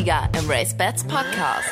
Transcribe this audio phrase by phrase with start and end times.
[0.00, 1.68] Sieger im Race Bats Podcast.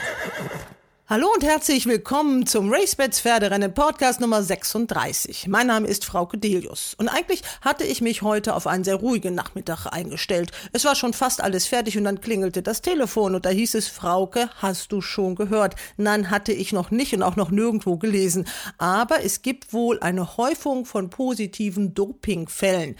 [1.10, 5.46] Hallo und herzlich willkommen zum RaceBets Pferderennen Podcast Nummer 36.
[5.48, 9.34] Mein Name ist Frauke Delius und eigentlich hatte ich mich heute auf einen sehr ruhigen
[9.34, 10.50] Nachmittag eingestellt.
[10.74, 13.88] Es war schon fast alles fertig und dann klingelte das Telefon und da hieß es,
[13.88, 15.76] Frauke, hast du schon gehört?
[15.96, 18.44] Nein, hatte ich noch nicht und auch noch nirgendwo gelesen.
[18.76, 22.96] Aber es gibt wohl eine Häufung von positiven Dopingfällen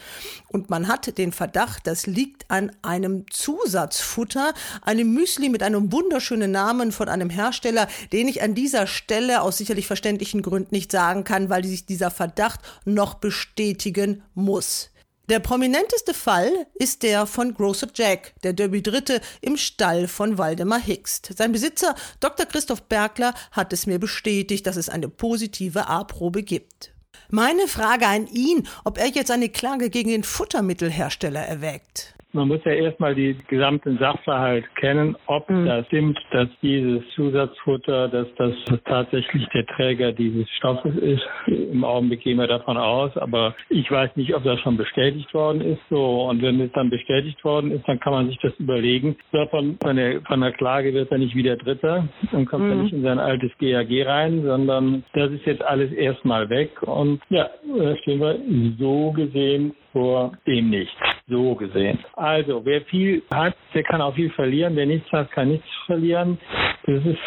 [0.51, 6.51] und man hat den Verdacht, das liegt an einem Zusatzfutter, einem Müsli mit einem wunderschönen
[6.51, 11.23] Namen von einem Hersteller, den ich an dieser Stelle aus sicherlich verständlichen Gründen nicht sagen
[11.23, 14.89] kann, weil sich dieser Verdacht noch bestätigen muss.
[15.29, 20.79] Der prominenteste Fall ist der von Grocer Jack, der Derby Dritte im Stall von Waldemar
[20.79, 21.33] Hickst.
[21.37, 22.47] Sein Besitzer Dr.
[22.47, 26.93] Christoph Bergler hat es mir bestätigt, dass es eine positive A-Probe gibt.
[27.31, 32.15] Meine Frage an ihn, ob er jetzt eine Klage gegen den Futtermittelhersteller erwägt.
[32.31, 35.65] Man muss ja erstmal die gesamten Sachverhalt kennen, ob mhm.
[35.65, 38.53] das stimmt, dass dieses Zusatzfutter, dass das
[38.85, 41.23] tatsächlich der Träger dieses Stoffes ist.
[41.47, 45.61] Im Augenblick gehen wir davon aus, aber ich weiß nicht, ob das schon bestätigt worden
[45.61, 45.81] ist.
[45.89, 49.15] So und wenn es dann bestätigt worden ist, dann kann man sich das überlegen.
[49.31, 52.71] Davon von der von der Klage wird er nicht wieder Dritter und kommt mhm.
[52.71, 57.21] er nicht in sein altes GAG rein, sondern das ist jetzt alles erstmal weg und
[57.29, 58.37] ja, da stehen wir
[58.77, 60.93] so gesehen vor dem nichts.
[61.27, 61.99] So gesehen.
[62.13, 64.75] Also, wer viel hat, der kann auch viel verlieren.
[64.75, 66.39] Wer nichts hat, kann nichts verlieren.
[66.85, 67.19] Das ist,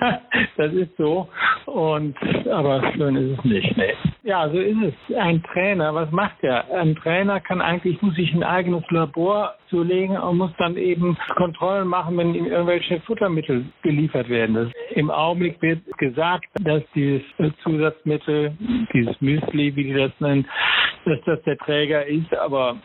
[0.56, 1.28] das ist so.
[1.72, 2.16] Und,
[2.50, 3.76] aber schön ist es nicht.
[3.76, 3.94] Nee.
[4.24, 5.16] Ja, so ist es.
[5.16, 6.64] Ein Trainer, was macht er?
[6.74, 11.86] Ein Trainer kann eigentlich, muss sich ein eigenes Labor zulegen und muss dann eben Kontrollen
[11.86, 14.56] machen, wenn ihm irgendwelche Futtermittel geliefert werden.
[14.56, 17.22] Das, Im Augenblick wird gesagt, dass dieses
[17.62, 18.52] Zusatzmittel,
[18.92, 20.48] dieses Müsli, wie die das nennen,
[21.04, 22.76] dass das der Träger ist, aber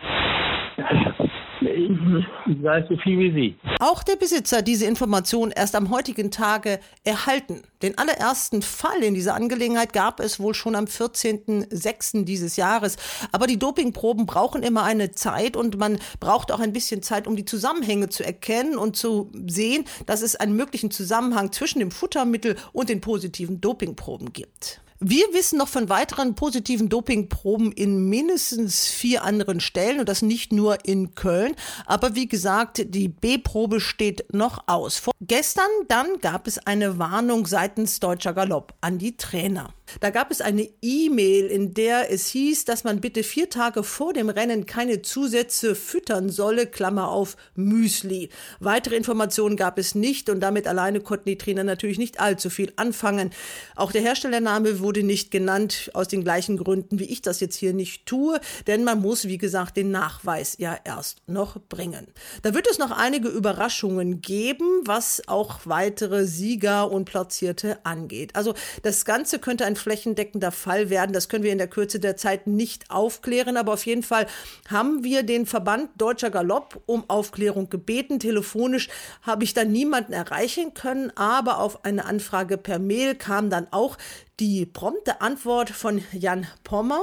[1.68, 3.56] ich, weiß so viel wie Sie.
[3.80, 7.64] Auch der Besitzer diese Information erst am heutigen Tage erhalten.
[7.82, 12.26] Den allerersten Fall in dieser Angelegenheit gab es wohl schon am 14.06.
[12.26, 12.98] dieses Jahres.
[13.32, 17.36] Aber die Dopingproben brauchen immer eine Zeit und man braucht auch ein bisschen Zeit, um
[17.36, 22.56] die Zusammenhänge zu erkennen und zu sehen, dass es einen möglichen Zusammenhang zwischen dem Futtermittel
[22.74, 24.82] und den positiven Dopingproben gibt.
[25.02, 30.54] Wir wissen noch von weiteren positiven Dopingproben in mindestens vier anderen Stellen und das nicht
[30.54, 31.54] nur in Köln.
[31.86, 34.98] Aber wie gesagt, die B-Probe steht noch aus.
[34.98, 39.74] Vor gestern dann gab es eine Warnung seitens Deutscher Galopp an die Trainer.
[40.00, 44.14] Da gab es eine E-Mail, in der es hieß, dass man bitte vier Tage vor
[44.14, 48.30] dem Rennen keine Zusätze füttern solle, Klammer auf Müsli.
[48.60, 52.74] Weitere Informationen gab es nicht und damit alleine konnten die Trainer natürlich nicht allzu viel
[52.76, 53.32] anfangen.
[53.76, 57.74] Auch der Herstellername wurde nicht genannt, aus den gleichen Gründen, wie ich das jetzt hier
[57.74, 62.08] nicht tue, denn man muss, wie gesagt, den Nachweis ja erst noch bringen.
[62.42, 68.36] Da wird es noch einige Überraschungen geben, was auch weitere Sieger und Platzierte angeht.
[68.36, 68.54] Also
[68.84, 71.14] das Ganze könnte ein ein flächendeckender Fall werden.
[71.14, 74.26] Das können wir in der Kürze der Zeit nicht aufklären, aber auf jeden Fall
[74.70, 78.20] haben wir den Verband Deutscher Galopp um Aufklärung gebeten.
[78.20, 78.90] Telefonisch
[79.22, 83.98] habe ich dann niemanden erreichen können, aber auf eine Anfrage per Mail kam dann auch
[84.40, 87.02] die prompte Antwort von Jan Pommer,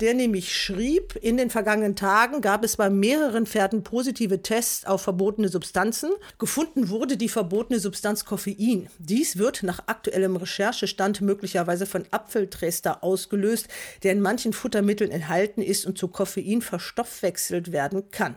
[0.00, 5.02] der nämlich schrieb, in den vergangenen Tagen gab es bei mehreren Pferden positive Tests auf
[5.02, 6.10] verbotene Substanzen.
[6.38, 8.88] Gefunden wurde die verbotene Substanz Koffein.
[8.98, 13.66] Dies wird nach aktuellem Recherchestand möglicherweise von Apfeltrester ausgelöst,
[14.04, 18.36] der in manchen Futtermitteln enthalten ist und zu Koffein verstoffwechselt werden kann.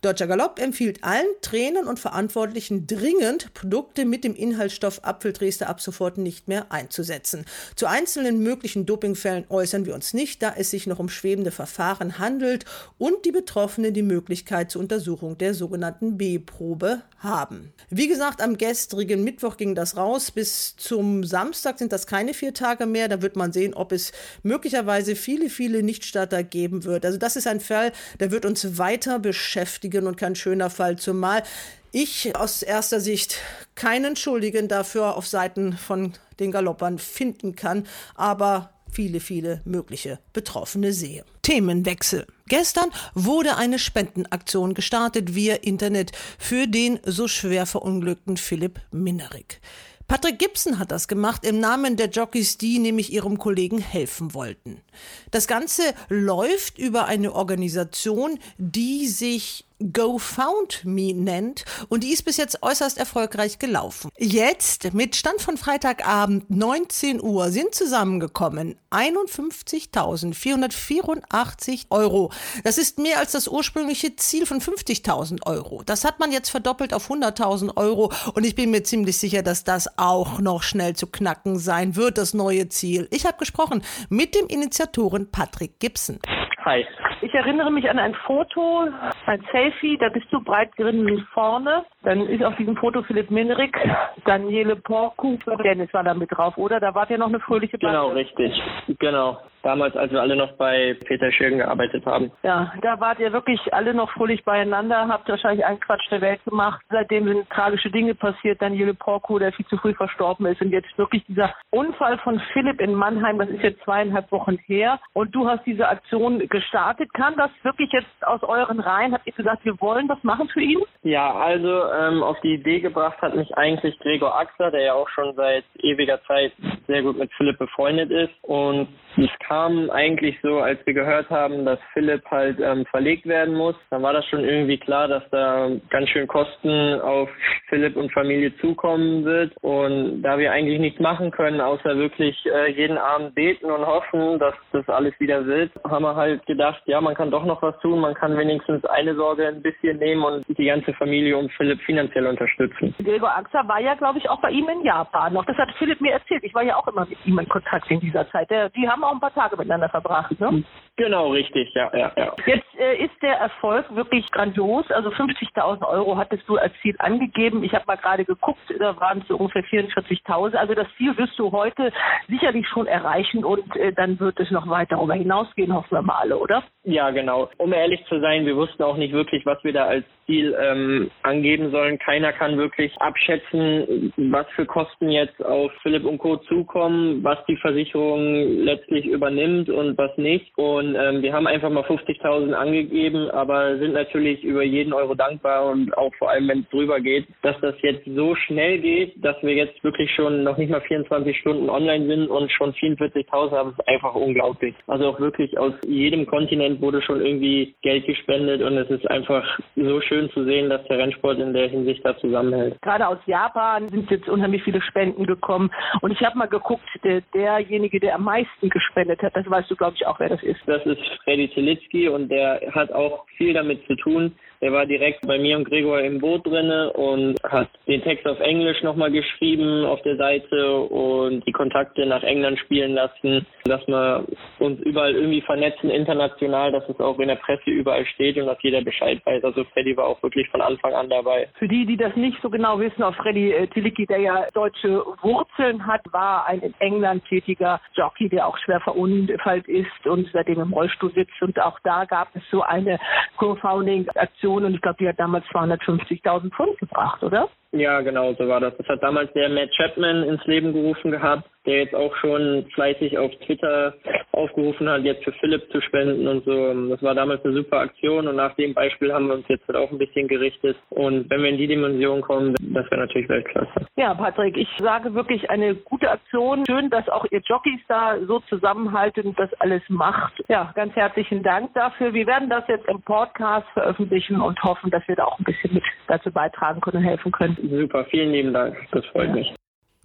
[0.00, 6.16] Deutscher Galopp empfiehlt allen Trainern und Verantwortlichen dringend, Produkte mit dem Inhaltsstoff Apfeltrester ab sofort
[6.16, 7.44] nicht mehr einzusetzen.
[7.82, 12.20] Zu einzelnen möglichen Dopingfällen äußern wir uns nicht, da es sich noch um schwebende Verfahren
[12.20, 12.64] handelt
[12.96, 17.72] und die Betroffenen die Möglichkeit zur Untersuchung der sogenannten B-Probe haben.
[17.90, 20.30] Wie gesagt, am gestrigen Mittwoch ging das raus.
[20.30, 23.08] Bis zum Samstag sind das keine vier Tage mehr.
[23.08, 24.12] Da wird man sehen, ob es
[24.44, 27.04] möglicherweise viele, viele Nichtstarter geben wird.
[27.04, 27.90] Also das ist ein Fall,
[28.20, 31.42] der wird uns weiter beschäftigen und kein schöner Fall, zumal
[31.90, 33.38] ich aus erster Sicht
[33.74, 40.92] keinen Schuldigen dafür auf Seiten von den Galoppern finden kann, aber viele, viele mögliche Betroffene
[40.92, 41.24] sehe.
[41.42, 42.26] Themenwechsel.
[42.48, 49.60] Gestern wurde eine Spendenaktion gestartet via Internet für den so schwer verunglückten Philipp Minnerig.
[50.08, 54.82] Patrick Gibson hat das gemacht im Namen der Jockeys, die nämlich ihrem Kollegen helfen wollten.
[55.30, 62.62] Das Ganze läuft über eine Organisation, die sich GoFoundMe nennt und die ist bis jetzt
[62.62, 64.10] äußerst erfolgreich gelaufen.
[64.18, 72.30] Jetzt, mit Stand von Freitagabend 19 Uhr, sind zusammengekommen 51.484 Euro.
[72.64, 75.82] Das ist mehr als das ursprüngliche Ziel von 50.000 Euro.
[75.84, 79.64] Das hat man jetzt verdoppelt auf 100.000 Euro und ich bin mir ziemlich sicher, dass
[79.64, 83.08] das auch noch schnell zu knacken sein wird, das neue Ziel.
[83.10, 86.18] Ich habe gesprochen mit dem Initiatoren Patrick Gibson.
[86.64, 86.86] Hi.
[87.22, 88.88] Ich erinnere mich an ein Foto,
[89.26, 91.84] ein Selfie, da bist du breit gerinnend vorne.
[92.02, 93.76] Dann ist auf diesem Foto Philipp Minrik,
[94.24, 96.78] Daniele Porku, Dennis war da mit drauf, oder?
[96.78, 97.98] Da wart ihr noch eine fröhliche Bande.
[97.98, 98.62] Genau, richtig.
[99.00, 102.30] Genau damals, als wir alle noch bei Peter Schirgen gearbeitet haben.
[102.42, 106.44] Ja, da wart ihr wirklich alle noch fröhlich beieinander, habt wahrscheinlich einen Quatsch der Welt
[106.44, 106.82] gemacht.
[106.90, 108.60] Seitdem sind tragische Dinge passiert.
[108.60, 110.60] Daniele Porco, der viel zu früh verstorben ist.
[110.60, 114.98] Und jetzt wirklich dieser Unfall von Philipp in Mannheim, das ist jetzt zweieinhalb Wochen her.
[115.12, 117.12] Und du hast diese Aktion gestartet.
[117.14, 119.12] Kam das wirklich jetzt aus euren Reihen?
[119.12, 120.80] Habt ihr gesagt, wir wollen das machen für ihn?
[121.02, 125.08] Ja, also ähm, auf die Idee gebracht hat mich eigentlich Gregor Axer, der ja auch
[125.08, 126.52] schon seit ewiger Zeit
[126.86, 128.32] sehr gut mit Philipp befreundet ist.
[128.42, 133.54] Und es kam eigentlich so, als wir gehört haben, dass Philipp halt ähm, verlegt werden
[133.54, 133.74] muss.
[133.90, 137.30] Dann war das schon irgendwie klar, dass da ganz schön Kosten auf
[137.68, 139.54] Philipp und Familie zukommen wird.
[139.62, 144.38] Und da wir eigentlich nichts machen können, außer wirklich äh, jeden Abend beten und hoffen,
[144.38, 147.78] dass das alles wieder wird, haben wir halt gedacht, ja, man kann doch noch was
[147.80, 148.00] tun.
[148.00, 152.26] Man kann wenigstens eine Sorge ein bisschen nehmen und die ganze Familie um Philipp finanziell
[152.26, 152.94] unterstützen.
[152.98, 155.44] Gregor Axer war ja, glaube ich, auch bei ihm in Japan noch.
[155.44, 156.44] Das hat Philipp mir erzählt.
[156.44, 158.50] Ich war ja auch immer mit ihm in Kontakt in dieser Zeit.
[158.50, 160.62] Der, die haben auch ein paar Tage miteinander verbracht, ne?
[160.96, 162.34] Genau, richtig, ja, ja, ja.
[162.46, 164.90] Jetzt äh, ist der Erfolg wirklich grandios.
[164.90, 167.64] Also 50.000 Euro hattest du als Ziel angegeben.
[167.64, 170.54] Ich habe mal gerade geguckt, da waren es so ungefähr 44.000.
[170.54, 171.92] Also das Ziel wirst du heute
[172.28, 176.31] sicherlich schon erreichen und äh, dann wird es noch weiter darüber hinausgehen, hoffen wir mal
[176.32, 176.64] alle, oder?
[176.84, 177.48] Ja, genau.
[177.58, 181.10] Um ehrlich zu sein, wir wussten auch nicht wirklich, was wir da als Ziel ähm,
[181.22, 181.98] angeben sollen.
[181.98, 186.36] Keiner kann wirklich abschätzen, was für Kosten jetzt auf Philipp und Co.
[186.36, 190.56] zukommen, was die Versicherung letztlich übernimmt und was nicht.
[190.56, 195.66] Und ähm, wir haben einfach mal 50.000 angegeben, aber sind natürlich über jeden Euro dankbar
[195.66, 199.40] und auch vor allem, wenn es drüber geht, dass das jetzt so schnell geht, dass
[199.42, 203.70] wir jetzt wirklich schon noch nicht mal 24 Stunden online sind und schon 44.000 haben,
[203.70, 204.74] ist einfach unglaublich.
[204.86, 209.44] Also auch wirklich aus jedem Kontinent wurde schon irgendwie Geld gespendet und es ist einfach
[209.76, 212.80] so schön zu sehen, dass der Rennsport in der Hinsicht da zusammenhält.
[212.82, 215.70] Gerade aus Japan sind jetzt unheimlich viele Spenden gekommen
[216.00, 219.76] und ich habe mal geguckt, der, derjenige, der am meisten gespendet hat, das weißt du,
[219.76, 220.60] glaube ich, auch, wer das ist.
[220.66, 225.26] Das ist Freddy Telitsky und der hat auch viel damit zu tun, der war direkt
[225.26, 229.84] bei mir und Gregor im Boot drinne und hat den Text auf Englisch nochmal geschrieben
[229.84, 234.24] auf der Seite und die Kontakte nach England spielen lassen, dass wir
[234.60, 238.62] uns überall irgendwie vernetzen international, dass es auch in der Presse überall steht und dass
[238.62, 239.42] jeder Bescheid weiß.
[239.42, 241.48] Also Freddy war auch wirklich von Anfang an dabei.
[241.58, 245.02] Für die, die das nicht so genau wissen, auch Freddy äh, Tilicki, der ja deutsche
[245.22, 250.60] Wurzeln hat, war ein in England tätiger Jockey, der auch schwer verunfallt ist und seitdem
[250.60, 251.42] im Rollstuhl sitzt.
[251.42, 253.00] Und auch da gab es so eine
[253.38, 257.48] Co-Founding-Aktion Million und ich glaube, die hat damals 250.000 Pfund gebracht, oder?
[257.72, 258.76] Ja, genau, so war das.
[258.76, 263.18] Das hat damals der Matt Chapman ins Leben gerufen gehabt der jetzt auch schon fleißig
[263.18, 263.94] auf Twitter
[264.32, 266.88] aufgerufen hat, jetzt für Philipp zu spenden und so.
[266.88, 269.76] Das war damals eine super Aktion und nach dem Beispiel haben wir uns jetzt halt
[269.76, 270.76] auch ein bisschen gerichtet.
[270.90, 273.86] Und wenn wir in die Dimension kommen, das wäre natürlich Weltklasse.
[273.96, 276.64] Ja, Patrick, ich sage wirklich eine gute Aktion.
[276.66, 280.42] Schön, dass auch ihr Jockeys da so zusammenhalten und das alles macht.
[280.48, 282.12] Ja, ganz herzlichen Dank dafür.
[282.12, 285.74] Wir werden das jetzt im Podcast veröffentlichen und hoffen, dass wir da auch ein bisschen
[285.74, 287.56] mit dazu beitragen können und helfen können.
[287.62, 288.76] Super, vielen lieben Dank.
[288.92, 289.34] Das freut ja.
[289.34, 289.54] mich.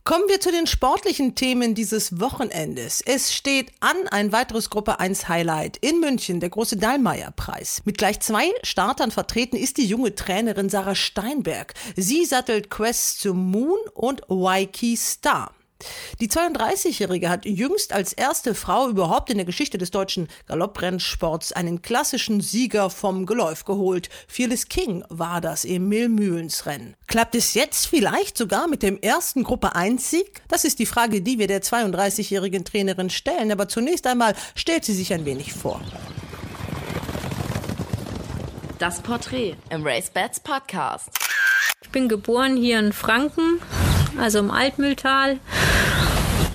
[0.08, 3.04] Kommen wir zu den sportlichen Themen dieses Wochenendes.
[3.06, 7.82] Es steht an ein weiteres Gruppe 1 Highlight in München, der große Dallmayr Preis.
[7.84, 11.74] Mit gleich zwei Startern vertreten ist die junge Trainerin Sarah Steinberg.
[11.98, 15.52] Sie sattelt Quest to Moon und Waikiki Star.
[16.20, 21.82] Die 32-Jährige hat jüngst als erste Frau überhaupt in der Geschichte des deutschen Galopprennsports einen
[21.82, 24.10] klassischen Sieger vom Geläuf geholt.
[24.28, 26.96] Fearless King war das im Millmühlensrennen.
[27.08, 30.42] Klappt es jetzt vielleicht sogar mit dem ersten Gruppe 1 Sieg?
[30.48, 34.94] Das ist die Frage, die wir der 32-jährigen Trainerin stellen, aber zunächst einmal stellt sie
[34.94, 35.82] sich ein wenig vor.
[38.80, 41.10] Das Porträt im Race Bats Podcast.
[41.82, 43.60] Ich bin geboren hier in Franken,
[44.20, 45.40] also im Altmühltal.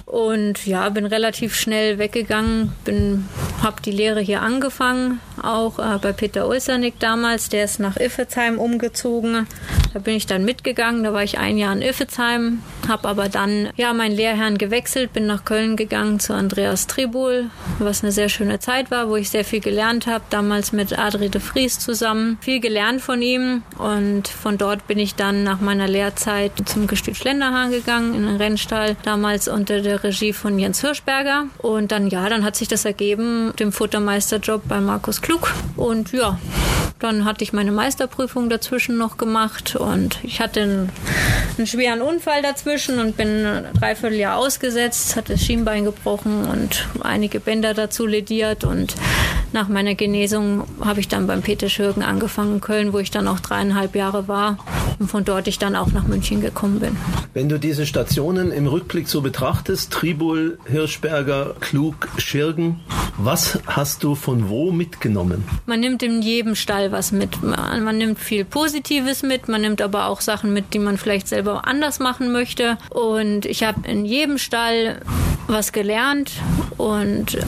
[0.05, 3.29] Und ja, bin relativ schnell weggegangen, bin,
[3.63, 8.59] habe die Lehre hier angefangen, auch äh, bei Peter Ulsernick damals, der ist nach Iffezheim
[8.59, 9.47] umgezogen.
[9.93, 13.69] Da bin ich dann mitgegangen, da war ich ein Jahr in Iffezheim, habe aber dann
[13.77, 18.59] ja meinen Lehrherrn gewechselt, bin nach Köln gegangen zu Andreas Tribul, was eine sehr schöne
[18.59, 22.39] Zeit war, wo ich sehr viel gelernt habe, damals mit Adri de Vries zusammen.
[22.41, 27.17] Viel gelernt von ihm und von dort bin ich dann nach meiner Lehrzeit zum Gestüt
[27.17, 31.47] Schlenderhahn gegangen, in den Rennstall, damals unter der Regie von Jens Hirschberger.
[31.59, 35.32] Und dann, ja, dann hat sich das ergeben, dem Futtermeisterjob bei Markus Klug.
[35.77, 36.39] Und ja,
[36.99, 40.89] dann hatte ich meine Meisterprüfung dazwischen noch gemacht und ich hatte einen,
[41.59, 47.41] einen schweren Unfall dazwischen und bin ein Dreivierteljahr ausgesetzt, hatte das Schienbein gebrochen und einige
[47.41, 48.95] Bänder dazu lediert und
[49.53, 53.29] nach meiner Genesung habe ich dann beim Peter Schürgen angefangen in Köln, wo ich dann
[53.29, 54.59] auch dreieinhalb Jahre war
[54.99, 56.97] und von dort ich dann auch nach München gekommen bin.
[57.35, 62.81] Wenn du diese Stationen im Rückblick so betrachtest, Tribul, Hirschberger, Klug, Schirgen,
[63.17, 65.45] was hast du von wo mitgenommen?
[65.67, 67.43] Man nimmt in jedem Stall was mit.
[67.43, 71.29] Man, man nimmt viel Positives mit, man nimmt aber auch Sachen mit, die man vielleicht
[71.29, 72.79] selber anders machen möchte.
[72.91, 75.01] Und ich habe in jedem Stall
[75.47, 76.33] was gelernt
[76.79, 77.39] und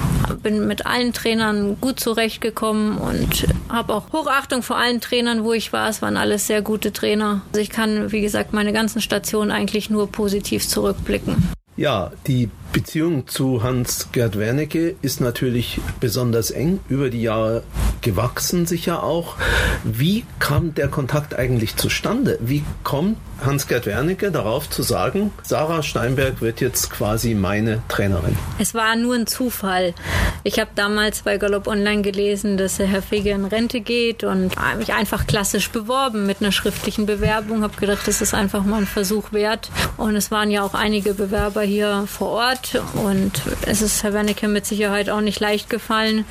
[0.44, 5.72] bin mit allen Trainern gut zurechtgekommen und habe auch Hochachtung vor allen Trainern, wo ich
[5.72, 5.88] war.
[5.88, 7.42] Es waren alles sehr gute Trainer.
[7.48, 11.48] Also ich kann, wie gesagt, meine ganzen Stationen eigentlich nur positiv zurückblicken.
[11.76, 17.62] Ja, die Beziehung zu Hans-Gerd Wernicke ist natürlich besonders eng, über die Jahre
[18.00, 19.36] gewachsen sicher auch.
[19.84, 22.36] Wie kam der Kontakt eigentlich zustande?
[22.40, 28.36] Wie kommt Hans-Gerd Wernicke darauf zu sagen, Sarah Steinberg wird jetzt quasi meine Trainerin?
[28.58, 29.94] Es war nur ein Zufall.
[30.42, 34.92] Ich habe damals bei Galopp Online gelesen, dass Herr Fege in Rente geht und mich
[34.92, 37.62] einfach klassisch beworben mit einer schriftlichen Bewerbung.
[37.62, 39.70] Habe gedacht, das ist einfach mal ein Versuch wert.
[39.96, 42.63] Und es waren ja auch einige Bewerber hier vor Ort
[42.94, 46.24] und es ist Herr Wernicke mit Sicherheit auch nicht leicht gefallen,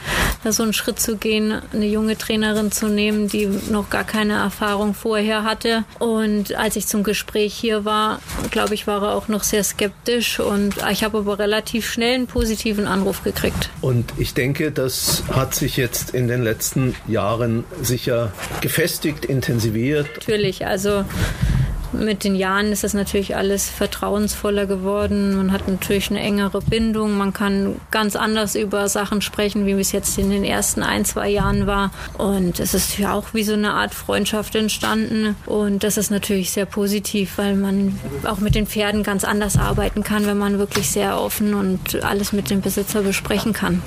[0.44, 4.34] da so einen Schritt zu gehen, eine junge Trainerin zu nehmen, die noch gar keine
[4.34, 5.84] Erfahrung vorher hatte.
[6.00, 8.20] Und als ich zum Gespräch hier war,
[8.52, 12.28] glaube ich, war er auch noch sehr skeptisch und ich habe aber relativ schnell einen
[12.28, 13.70] positiven Anruf gekriegt.
[13.82, 20.08] Und ich denke, das hat sich jetzt in den letzten Jahren sicher gefestigt, intensiviert.
[20.16, 21.06] Natürlich, also
[21.94, 25.38] mit den Jahren ist das natürlich alles vertrauensvoller geworden.
[25.38, 27.18] Man hat natürlich eine engere Bindung.
[27.18, 31.30] Man kann ganz anders über Sachen sprechen, wie es jetzt in den ersten ein, zwei
[31.30, 31.92] Jahren war.
[32.18, 35.36] Und es ist ja auch wie so eine Art Freundschaft entstanden.
[35.46, 40.04] Und das ist natürlich sehr positiv, weil man auch mit den Pferden ganz anders arbeiten
[40.04, 43.82] kann, wenn man wirklich sehr offen und alles mit dem Besitzer besprechen kann.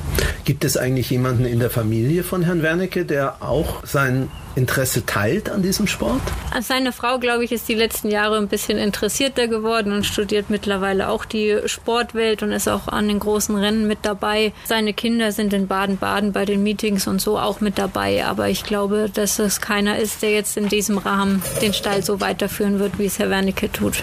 [0.44, 5.50] Gibt es eigentlich jemanden in der Familie von Herrn Wernicke, der auch sein Interesse teilt
[5.50, 6.20] an diesem Sport?
[6.60, 11.08] Seine Frau, glaube ich, ist die letzten Jahre ein bisschen interessierter geworden und studiert mittlerweile
[11.08, 14.52] auch die Sportwelt und ist auch an den großen Rennen mit dabei.
[14.64, 18.24] Seine Kinder sind in Baden-Baden bei den Meetings und so auch mit dabei.
[18.24, 22.20] Aber ich glaube, dass es keiner ist, der jetzt in diesem Rahmen den Stall so
[22.20, 24.02] weiterführen wird, wie es Herr Wernicke tut.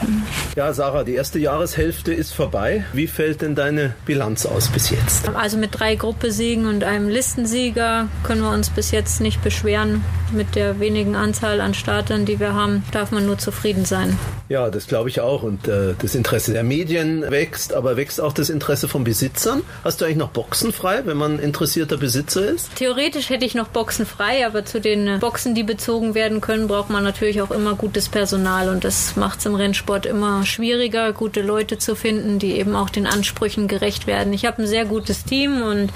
[0.55, 2.85] Ja, Sarah, die erste Jahreshälfte ist vorbei.
[2.93, 5.27] Wie fällt denn deine Bilanz aus bis jetzt?
[5.29, 10.03] Also mit drei Gruppesiegen und einem Listensieger können wir uns bis jetzt nicht beschweren.
[10.31, 14.19] Mit mit der wenigen Anzahl an Startern, die wir haben, darf man nur zufrieden sein.
[14.49, 15.41] Ja, das glaube ich auch.
[15.41, 19.61] Und äh, das Interesse der Medien wächst, aber wächst auch das Interesse von Besitzern.
[19.85, 22.75] Hast du eigentlich noch Boxen frei, wenn man interessierter Besitzer ist?
[22.75, 26.89] Theoretisch hätte ich noch Boxen frei, aber zu den Boxen, die bezogen werden können, braucht
[26.89, 28.67] man natürlich auch immer gutes Personal.
[28.67, 32.89] Und das macht es im Rennsport immer schwieriger, gute Leute zu finden, die eben auch
[32.89, 34.33] den Ansprüchen gerecht werden.
[34.33, 35.93] Ich habe ein sehr gutes Team und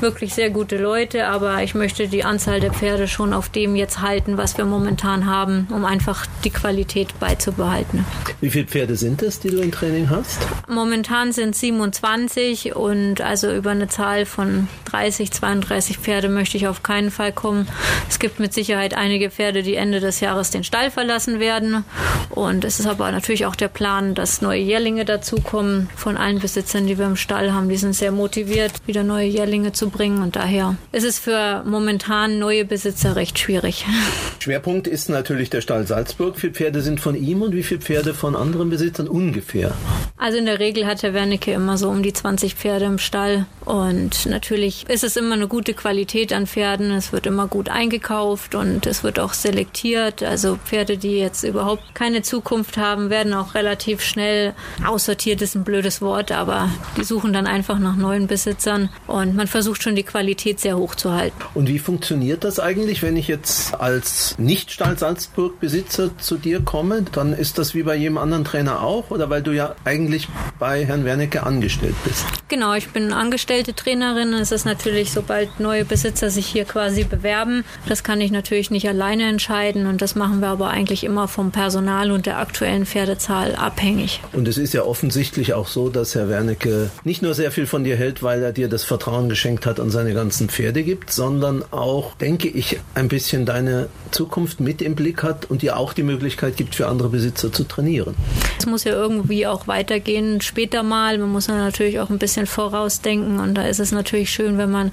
[0.00, 4.00] wirklich sehr gute Leute, aber ich möchte die Anzahl der Pferde schon auf dem jetzt
[4.00, 8.04] halten, was wir momentan haben, um einfach die Qualität beizubehalten.
[8.40, 10.38] Wie viele Pferde sind es, die du im Training hast?
[10.68, 16.82] Momentan sind 27 und also über eine Zahl von 30, 32 Pferde möchte ich auf
[16.82, 17.68] keinen Fall kommen.
[18.08, 21.84] Es gibt mit Sicherheit einige Pferde, die Ende des Jahres den Stall verlassen werden.
[22.30, 26.86] Und es ist aber natürlich auch der Plan, dass neue Jährlinge dazukommen von allen Besitzern,
[26.86, 27.68] die wir im Stall haben.
[27.68, 30.22] Die sind sehr motiviert, wieder neue Jährlinge zu bringen.
[30.22, 33.86] Und daher ist es für momentan neue Besitzer recht schwierig schwierig.
[34.40, 36.36] Schwerpunkt ist natürlich der Stall Salzburg.
[36.36, 39.72] Wie viele Pferde sind von ihm und wie viele Pferde von anderen Besitzern ungefähr?
[40.16, 43.46] Also in der Regel hat der Wernicke immer so um die 20 Pferde im Stall.
[43.64, 46.92] Und natürlich ist es immer eine gute Qualität an Pferden.
[46.92, 50.22] Es wird immer gut eingekauft und es wird auch selektiert.
[50.22, 54.54] Also Pferde, die jetzt überhaupt keine Zukunft haben, werden auch relativ schnell
[54.86, 59.48] aussortiert, ist ein blödes Wort, aber die suchen dann einfach nach neuen Besitzern und man
[59.48, 61.36] versucht schon die Qualität sehr hoch zu halten.
[61.54, 63.45] Und wie funktioniert das eigentlich, wenn ich jetzt
[63.78, 69.10] als Nicht-Stall Salzburg-Besitzer zu dir komme, dann ist das wie bei jedem anderen Trainer auch?
[69.10, 72.24] Oder weil du ja eigentlich eigentlich bei Herrn Wernicke angestellt bist.
[72.48, 74.32] Genau, ich bin angestellte Trainerin.
[74.32, 78.88] Es ist natürlich, sobald neue Besitzer sich hier quasi bewerben, das kann ich natürlich nicht
[78.88, 83.56] alleine entscheiden und das machen wir aber eigentlich immer vom Personal und der aktuellen Pferdezahl
[83.56, 84.20] abhängig.
[84.32, 87.82] Und es ist ja offensichtlich auch so, dass Herr Wernicke nicht nur sehr viel von
[87.82, 91.64] dir hält, weil er dir das Vertrauen geschenkt hat und seine ganzen Pferde gibt, sondern
[91.72, 96.04] auch, denke ich, ein bisschen deine Zukunft mit im Blick hat und dir auch die
[96.04, 98.14] Möglichkeit gibt, für andere Besitzer zu trainieren.
[98.56, 101.18] Es muss ja irgendwie auch weitergehen später mal.
[101.18, 104.92] Man muss natürlich auch ein bisschen vorausdenken und da ist es natürlich schön, wenn man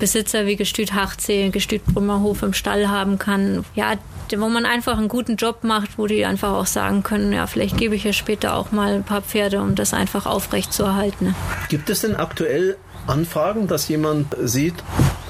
[0.00, 3.64] Besitzer wie Gestüt Hachzee, Gestüt Brümmerhof im Stall haben kann.
[3.76, 3.94] Ja,
[4.36, 7.76] wo man einfach einen guten Job macht, wo die einfach auch sagen können, ja, vielleicht
[7.76, 11.34] gebe ich ja später auch mal ein paar Pferde, um das einfach aufrecht zu erhalten.
[11.68, 12.76] Gibt es denn aktuell
[13.06, 14.74] Anfragen, dass jemand sieht,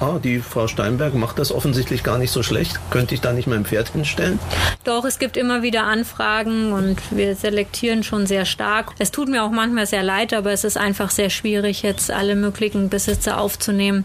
[0.01, 2.79] ah, die Frau Steinberg macht das offensichtlich gar nicht so schlecht.
[2.91, 4.39] Könnte ich da nicht mein Pferd hinstellen?
[4.85, 8.93] Doch, es gibt immer wieder Anfragen und wir selektieren schon sehr stark.
[8.99, 12.35] Es tut mir auch manchmal sehr leid, aber es ist einfach sehr schwierig, jetzt alle
[12.35, 14.05] möglichen Besitzer aufzunehmen,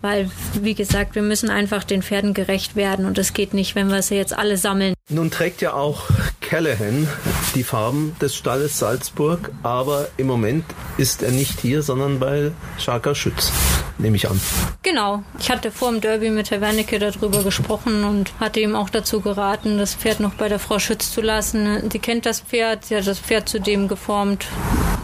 [0.00, 3.88] weil, wie gesagt, wir müssen einfach den Pferden gerecht werden und es geht nicht, wenn
[3.88, 4.94] wir sie jetzt alle sammeln.
[5.10, 6.02] Nun trägt ja auch
[6.48, 7.06] Callahan
[7.54, 10.64] die Farben des Stalles Salzburg, aber im Moment
[10.96, 13.52] ist er nicht hier, sondern bei Scharker Schütz,
[13.98, 14.40] nehme ich an.
[14.82, 15.22] Genau.
[15.38, 19.20] Ich hatte vor dem Derby mit Herr Wernicke darüber gesprochen und hatte ihm auch dazu
[19.20, 21.90] geraten, das Pferd noch bei der Frau Schütz zu lassen.
[21.90, 24.46] Sie kennt das Pferd, sie hat das Pferd zu dem geformt,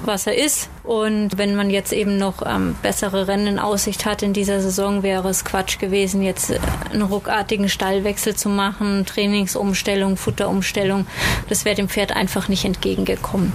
[0.05, 0.71] was er ist.
[0.85, 5.03] Und wenn man jetzt eben noch ähm, bessere Rennen in Aussicht hat in dieser Saison,
[5.03, 6.53] wäre es Quatsch gewesen, jetzt
[6.93, 11.07] einen ruckartigen Stallwechsel zu machen, Trainingsumstellung, Futterumstellung.
[11.49, 13.53] Das wäre dem Pferd einfach nicht entgegengekommen.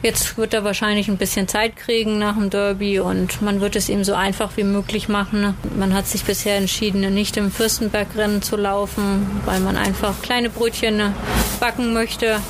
[0.00, 3.88] Jetzt wird er wahrscheinlich ein bisschen Zeit kriegen nach dem Derby und man wird es
[3.88, 5.54] ihm so einfach wie möglich machen.
[5.76, 11.14] Man hat sich bisher entschieden, nicht im Fürstenbergrennen zu laufen, weil man einfach kleine Brötchen
[11.58, 12.40] backen möchte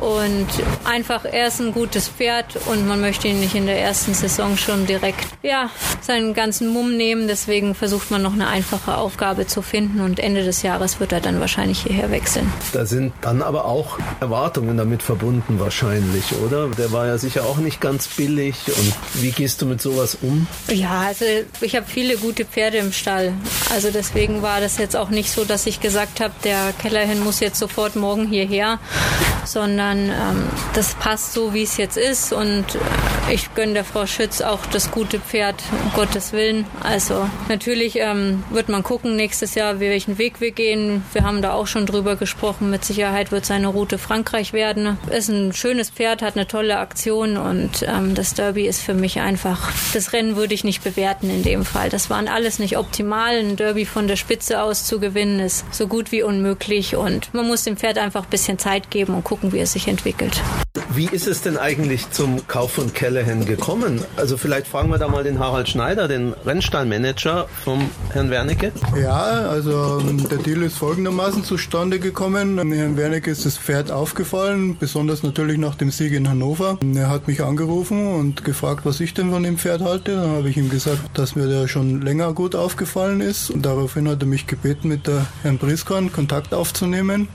[0.00, 0.46] und
[0.84, 4.86] einfach erst ein gutes Pferd und man möchte ihn nicht in der ersten Saison schon
[4.86, 7.28] direkt ja seinen ganzen Mumm nehmen.
[7.28, 11.20] Deswegen versucht man noch eine einfache Aufgabe zu finden und Ende des Jahres wird er
[11.20, 12.52] dann wahrscheinlich hierher wechseln.
[12.72, 16.68] Da sind dann aber auch Erwartungen damit verbunden wahrscheinlich, oder?
[16.68, 20.46] Der war ja sicher auch nicht ganz billig und wie gehst du mit sowas um?
[20.68, 21.24] Ja, also
[21.60, 23.32] ich habe viele gute Pferde im Stall.
[23.72, 27.40] Also deswegen war das jetzt auch nicht so, dass ich gesagt habe, der Kellerhin muss
[27.40, 28.78] jetzt sofort morgen hierher,
[29.44, 32.64] sondern sondern ähm, das passt so, wie es jetzt ist und
[33.30, 36.66] ich gönne der Frau Schütz auch das gute Pferd, um Gottes Willen.
[36.82, 41.04] Also natürlich ähm, wird man gucken nächstes Jahr, welchen Weg wir gehen.
[41.12, 42.70] Wir haben da auch schon drüber gesprochen.
[42.70, 44.96] Mit Sicherheit wird seine Route Frankreich werden.
[45.10, 49.20] Ist ein schönes Pferd, hat eine tolle Aktion und ähm, das Derby ist für mich
[49.20, 51.90] einfach, das Rennen würde ich nicht bewerten in dem Fall.
[51.90, 53.36] Das waren alles nicht optimal.
[53.38, 57.46] Ein Derby von der Spitze aus zu gewinnen ist so gut wie unmöglich und man
[57.46, 60.42] muss dem Pferd einfach ein bisschen Zeit geben und gucken, wie es sich entwickelt.
[60.94, 64.02] Wie ist es denn eigentlich zum Kauf von Callahan gekommen?
[64.16, 68.72] Also vielleicht fragen wir da mal den Harald Schneider, den Rennstallmanager vom Herrn Wernicke.
[69.00, 72.58] Ja, also der Deal ist folgendermaßen zustande gekommen.
[72.72, 76.78] Herrn Wernicke ist das Pferd aufgefallen, besonders natürlich nach dem Sieg in Hannover.
[76.94, 80.16] Er hat mich angerufen und gefragt, was ich denn von dem Pferd halte.
[80.16, 83.50] Dann habe ich ihm gesagt, dass mir der schon länger gut aufgefallen ist.
[83.50, 87.28] Und daraufhin hat er mich gebeten, mit der Herrn Briskorn Kontakt aufzunehmen,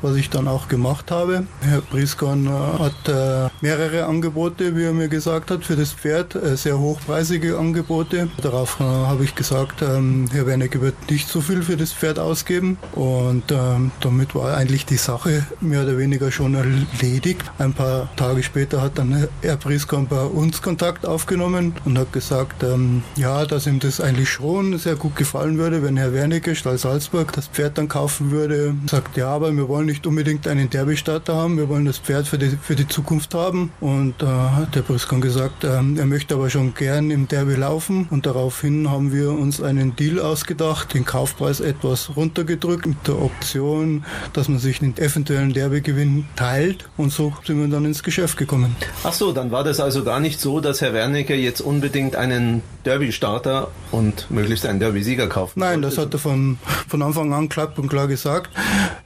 [0.00, 1.44] was ich dann auch gemacht habe.
[1.60, 6.34] Herr Briskorn äh, hat äh, mehrere Angebote, wie er mir gesagt hat, für das Pferd,
[6.34, 8.28] äh, sehr hochpreisige Angebote.
[8.42, 12.78] Darauf habe ich gesagt, ähm, Herr Wernicke wird nicht so viel für das Pferd ausgeben
[12.92, 17.42] und ähm, damit war eigentlich die Sache mehr oder weniger schon erledigt.
[17.58, 22.62] Ein paar Tage später hat dann Herr Priskamp bei uns Kontakt aufgenommen und hat gesagt,
[22.62, 26.78] ähm, ja, dass ihm das eigentlich schon sehr gut gefallen würde, wenn Herr Wernicke, Stall
[26.78, 28.74] Salzburg, das Pferd dann kaufen würde.
[28.86, 32.36] Sagt, ja, aber wir wollen nicht unbedingt einen Derbystarter haben, wir wollen das Pferd für
[32.36, 33.72] die, für die Zukunft haben.
[33.80, 38.06] Und äh, hat der Priskan gesagt, äh, er möchte aber schon gern im Derby laufen.
[38.10, 44.04] Und daraufhin haben wir uns einen Deal ausgedacht, den Kaufpreis etwas runtergedrückt mit der Option,
[44.34, 46.84] dass man sich den eventuellen Derbygewinn teilt.
[46.98, 48.76] Und so sind wir dann ins Geschäft gekommen.
[49.02, 52.62] Ach so, dann war das also gar nicht so, dass Herr Wernicke jetzt unbedingt einen
[52.84, 57.78] Derby-Starter und möglichst einen Derby-Sieger kaufen Nein, das hat er von, von Anfang an klapp
[57.78, 58.50] und klar gesagt.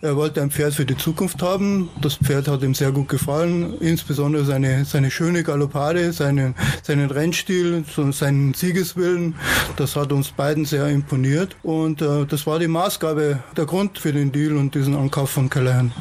[0.00, 1.88] Er wollte ein Pferd für die Zukunft haben.
[2.00, 7.84] Das Pferd hat ihm sehr gut gefallen, insbesondere seine, seine schöne Galoppade, seine, seinen Rennstil,
[8.12, 9.34] seinen Siegeswillen.
[9.76, 14.12] Das hat uns beiden sehr imponiert und äh, das war die Maßgabe, der Grund für
[14.12, 15.92] den Deal und diesen Ankauf von Callahan.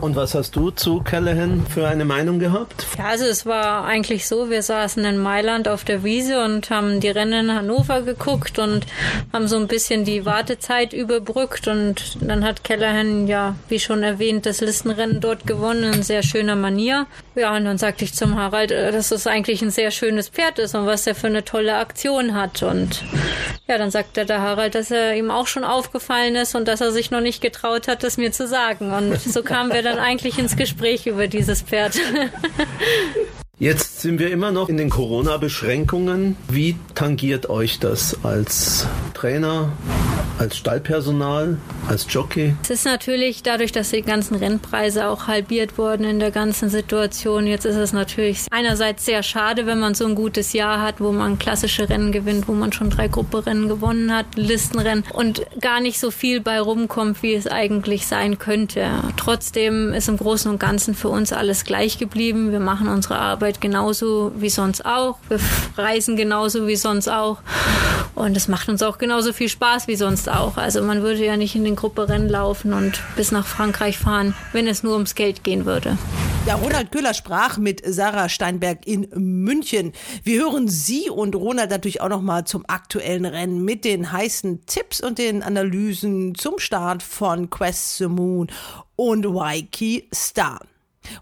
[0.00, 2.86] Und was hast du zu Callahan für eine Meinung gehabt?
[2.98, 7.00] Ja, also es war eigentlich so, wir saßen in Mailand auf der Wiese und haben
[7.00, 8.86] die Rennen in Hannover geguckt und
[9.32, 14.46] haben so ein bisschen die Wartezeit überbrückt und dann hat Callahan ja, wie schon erwähnt,
[14.46, 17.06] das Listenrennen dort gewonnen in sehr schöner Manier.
[17.34, 20.58] Ja, und dann sagte ich zum Harald, äh, dass es eigentlich ein sehr schönes Pferd
[20.58, 23.02] ist und was er für eine tolle Aktion hat und
[23.66, 26.92] ja, dann sagte der Harald, dass er ihm auch schon aufgefallen ist und dass er
[26.92, 28.92] sich noch nicht getraut hat, es mir zu sagen.
[28.92, 31.98] Und so kamen wir dann eigentlich ins Gespräch über dieses Pferd.
[33.58, 36.36] Jetzt sind wir immer noch in den Corona-Beschränkungen.
[36.48, 39.72] Wie tangiert euch das als Trainer,
[40.44, 41.56] als Stallpersonal,
[41.88, 42.54] als Jockey?
[42.62, 47.46] Es ist natürlich dadurch, dass die ganzen Rennpreise auch halbiert wurden in der ganzen Situation.
[47.46, 51.12] Jetzt ist es natürlich einerseits sehr schade, wenn man so ein gutes Jahr hat, wo
[51.12, 55.98] man klassische Rennen gewinnt, wo man schon drei Grupperennen gewonnen hat, Listenrennen und gar nicht
[55.98, 58.86] so viel bei rumkommt, wie es eigentlich sein könnte.
[59.16, 62.52] Trotzdem ist im Großen und Ganzen für uns alles gleich geblieben.
[62.52, 65.16] Wir machen unsere Arbeit genauso wie sonst auch.
[65.30, 65.40] Wir
[65.78, 67.38] reisen genauso wie sonst auch.
[68.14, 70.33] Und es macht uns auch genauso viel Spaß wie sonst auch.
[70.34, 74.66] Also man würde ja nicht in den Grupperennen laufen und bis nach Frankreich fahren, wenn
[74.66, 75.96] es nur ums Geld gehen würde.
[76.46, 79.92] Ja, Ronald Köhler sprach mit Sarah Steinberg in München.
[80.24, 84.66] Wir hören Sie und Ronald natürlich auch noch mal zum aktuellen Rennen mit den heißen
[84.66, 88.48] Tipps und den Analysen zum Start von Quest the Moon
[88.96, 90.60] und Waiki Star.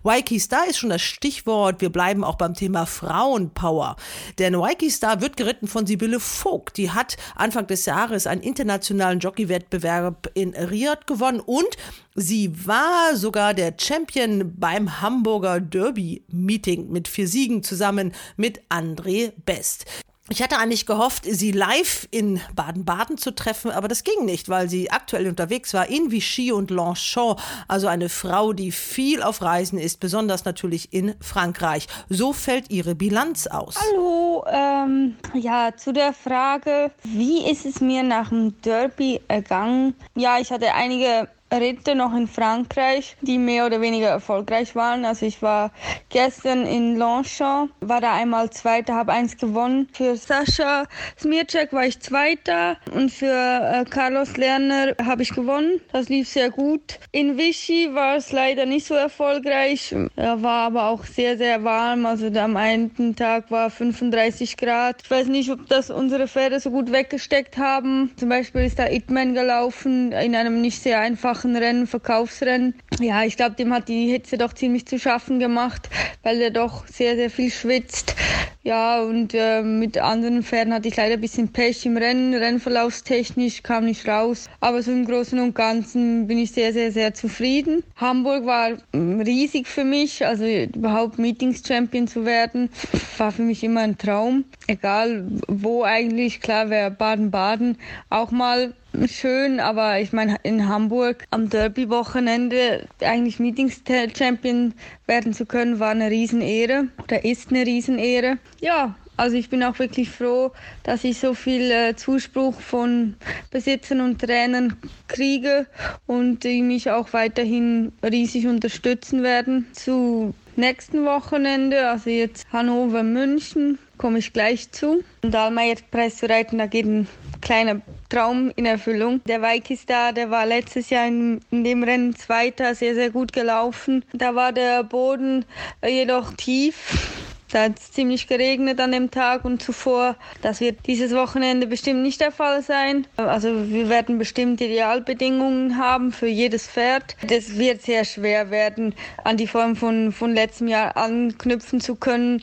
[0.03, 1.81] Waiki Star ist schon das Stichwort.
[1.81, 3.97] Wir bleiben auch beim Thema Frauenpower.
[4.39, 6.77] Denn Waiki Star wird geritten von Sibylle Vogt.
[6.77, 11.77] Die hat Anfang des Jahres einen internationalen Jockeywettbewerb in Riyadh gewonnen und
[12.15, 19.33] sie war sogar der Champion beim Hamburger Derby Meeting mit vier Siegen zusammen mit André
[19.45, 19.87] Best.
[20.29, 24.69] Ich hatte eigentlich gehofft, sie live in Baden-Baden zu treffen, aber das ging nicht, weil
[24.69, 29.81] sie aktuell unterwegs war in Vichy und Longchamp, also eine Frau, die viel auf Reisen
[29.81, 31.89] ist, besonders natürlich in Frankreich.
[32.09, 33.75] So fällt ihre Bilanz aus.
[33.81, 39.95] Hallo, ähm, ja, zu der Frage, wie ist es mir nach dem Derby ergangen?
[40.15, 41.29] Ja, ich hatte einige
[41.61, 45.05] Ritte noch in Frankreich, die mehr oder weniger erfolgreich waren.
[45.05, 45.71] Also ich war
[46.09, 49.89] gestern in Longchamp, war da einmal Zweiter, habe eins gewonnen.
[49.93, 50.85] Für Sascha
[51.19, 55.81] Smircek war ich Zweiter und für äh, Carlos Lerner habe ich gewonnen.
[55.93, 56.99] Das lief sehr gut.
[57.11, 59.95] In Vichy war es leider nicht so erfolgreich.
[60.17, 62.07] Da war aber auch sehr, sehr warm.
[62.07, 65.03] Also am einen Tag war 35 Grad.
[65.05, 68.13] Ich weiß nicht, ob das unsere Pferde so gut weggesteckt haben.
[68.17, 72.75] Zum Beispiel ist da Itman gelaufen in einem nicht sehr einfachen Rennen, Verkaufsrennen.
[73.01, 75.91] Ja, ich glaube, dem hat die Hitze doch ziemlich zu schaffen gemacht,
[76.23, 78.15] weil er doch sehr, sehr viel schwitzt.
[78.65, 83.65] Ja, und äh, mit anderen Pferden hatte ich leider ein bisschen Pech im Rennen, rennverlaufstechnisch
[83.65, 84.49] kam nicht raus.
[84.61, 87.83] Aber so im Großen und Ganzen bin ich sehr, sehr, sehr zufrieden.
[87.97, 92.71] Hamburg war mm, riesig für mich, also überhaupt Meetings-Champion zu werden,
[93.19, 94.45] war für mich immer ein Traum.
[94.69, 97.79] Egal wo eigentlich, klar wäre Baden-Baden
[98.11, 98.75] auch mal
[99.07, 104.75] schön, aber ich meine, in Hamburg am Derby-Wochenende eigentlich Meetings-Champion
[105.07, 108.39] werden zu können, war eine Riesenehre oder ist eine Riesenehre.
[108.63, 110.53] Ja, also ich bin auch wirklich froh,
[110.85, 113.17] dass ich so viel äh, Zuspruch von
[113.51, 114.77] Besitzern und Trainern
[115.09, 115.67] kriege
[116.07, 119.67] und die mich auch weiterhin riesig unterstützen werden.
[119.73, 125.03] Zu nächsten Wochenende, also jetzt Hannover, München, komme ich gleich zu.
[125.23, 127.09] Und Almeier Pressereiten, da geht ein
[127.41, 129.25] kleiner Traum in Erfüllung.
[129.25, 134.05] Der Waikistar, der war letztes Jahr in, in, dem Rennen Zweiter, sehr, sehr gut gelaufen.
[134.13, 135.45] Da war der Boden
[135.85, 137.32] jedoch tief.
[137.53, 140.17] Da hat es ziemlich geregnet an dem Tag und zuvor.
[140.41, 143.07] Das wird dieses Wochenende bestimmt nicht der Fall sein.
[143.19, 147.15] Also wir werden bestimmt Idealbedingungen haben für jedes Pferd.
[147.29, 152.41] Das wird sehr schwer werden, an die Form von, von letztem Jahr anknüpfen zu können.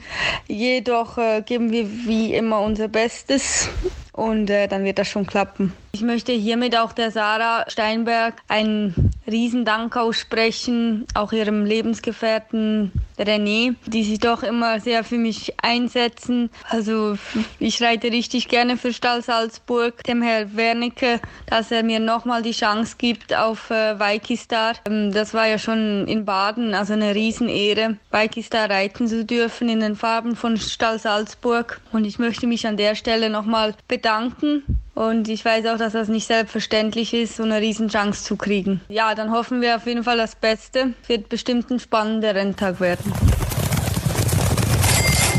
[0.47, 3.67] Jedoch äh, geben wir wie immer unser Bestes
[4.13, 5.73] und äh, dann wird das schon klappen.
[5.93, 14.03] Ich möchte hiermit auch der Sarah Steinberg einen Riesendank aussprechen, auch ihrem Lebensgefährten René, die
[14.03, 16.49] sich doch immer sehr für mich einsetzen.
[16.69, 17.17] Also
[17.59, 20.03] ich reite richtig gerne für Stall Salzburg.
[20.03, 24.73] Dem Herr Wernicke, dass er mir nochmal die Chance gibt auf äh, Waikistar.
[24.85, 29.81] Ähm, das war ja schon in Baden, also eine Riesenehre, Waikistar reiten zu dürfen in
[29.81, 31.81] den Farben von Stall Salzburg.
[31.91, 34.63] Und ich möchte mich an der Stelle nochmal bedanken
[34.99, 38.81] und ich weiß auch, dass das nicht selbstverständlich ist, so eine Riesenchance zu kriegen.
[38.89, 40.93] Ja, dann hoffen wir auf jeden Fall das Beste.
[41.07, 43.08] Wird bestimmt ein spannender Renntag werden.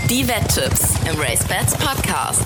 [0.08, 2.42] Die Wetttipps im RaceBets Podcast.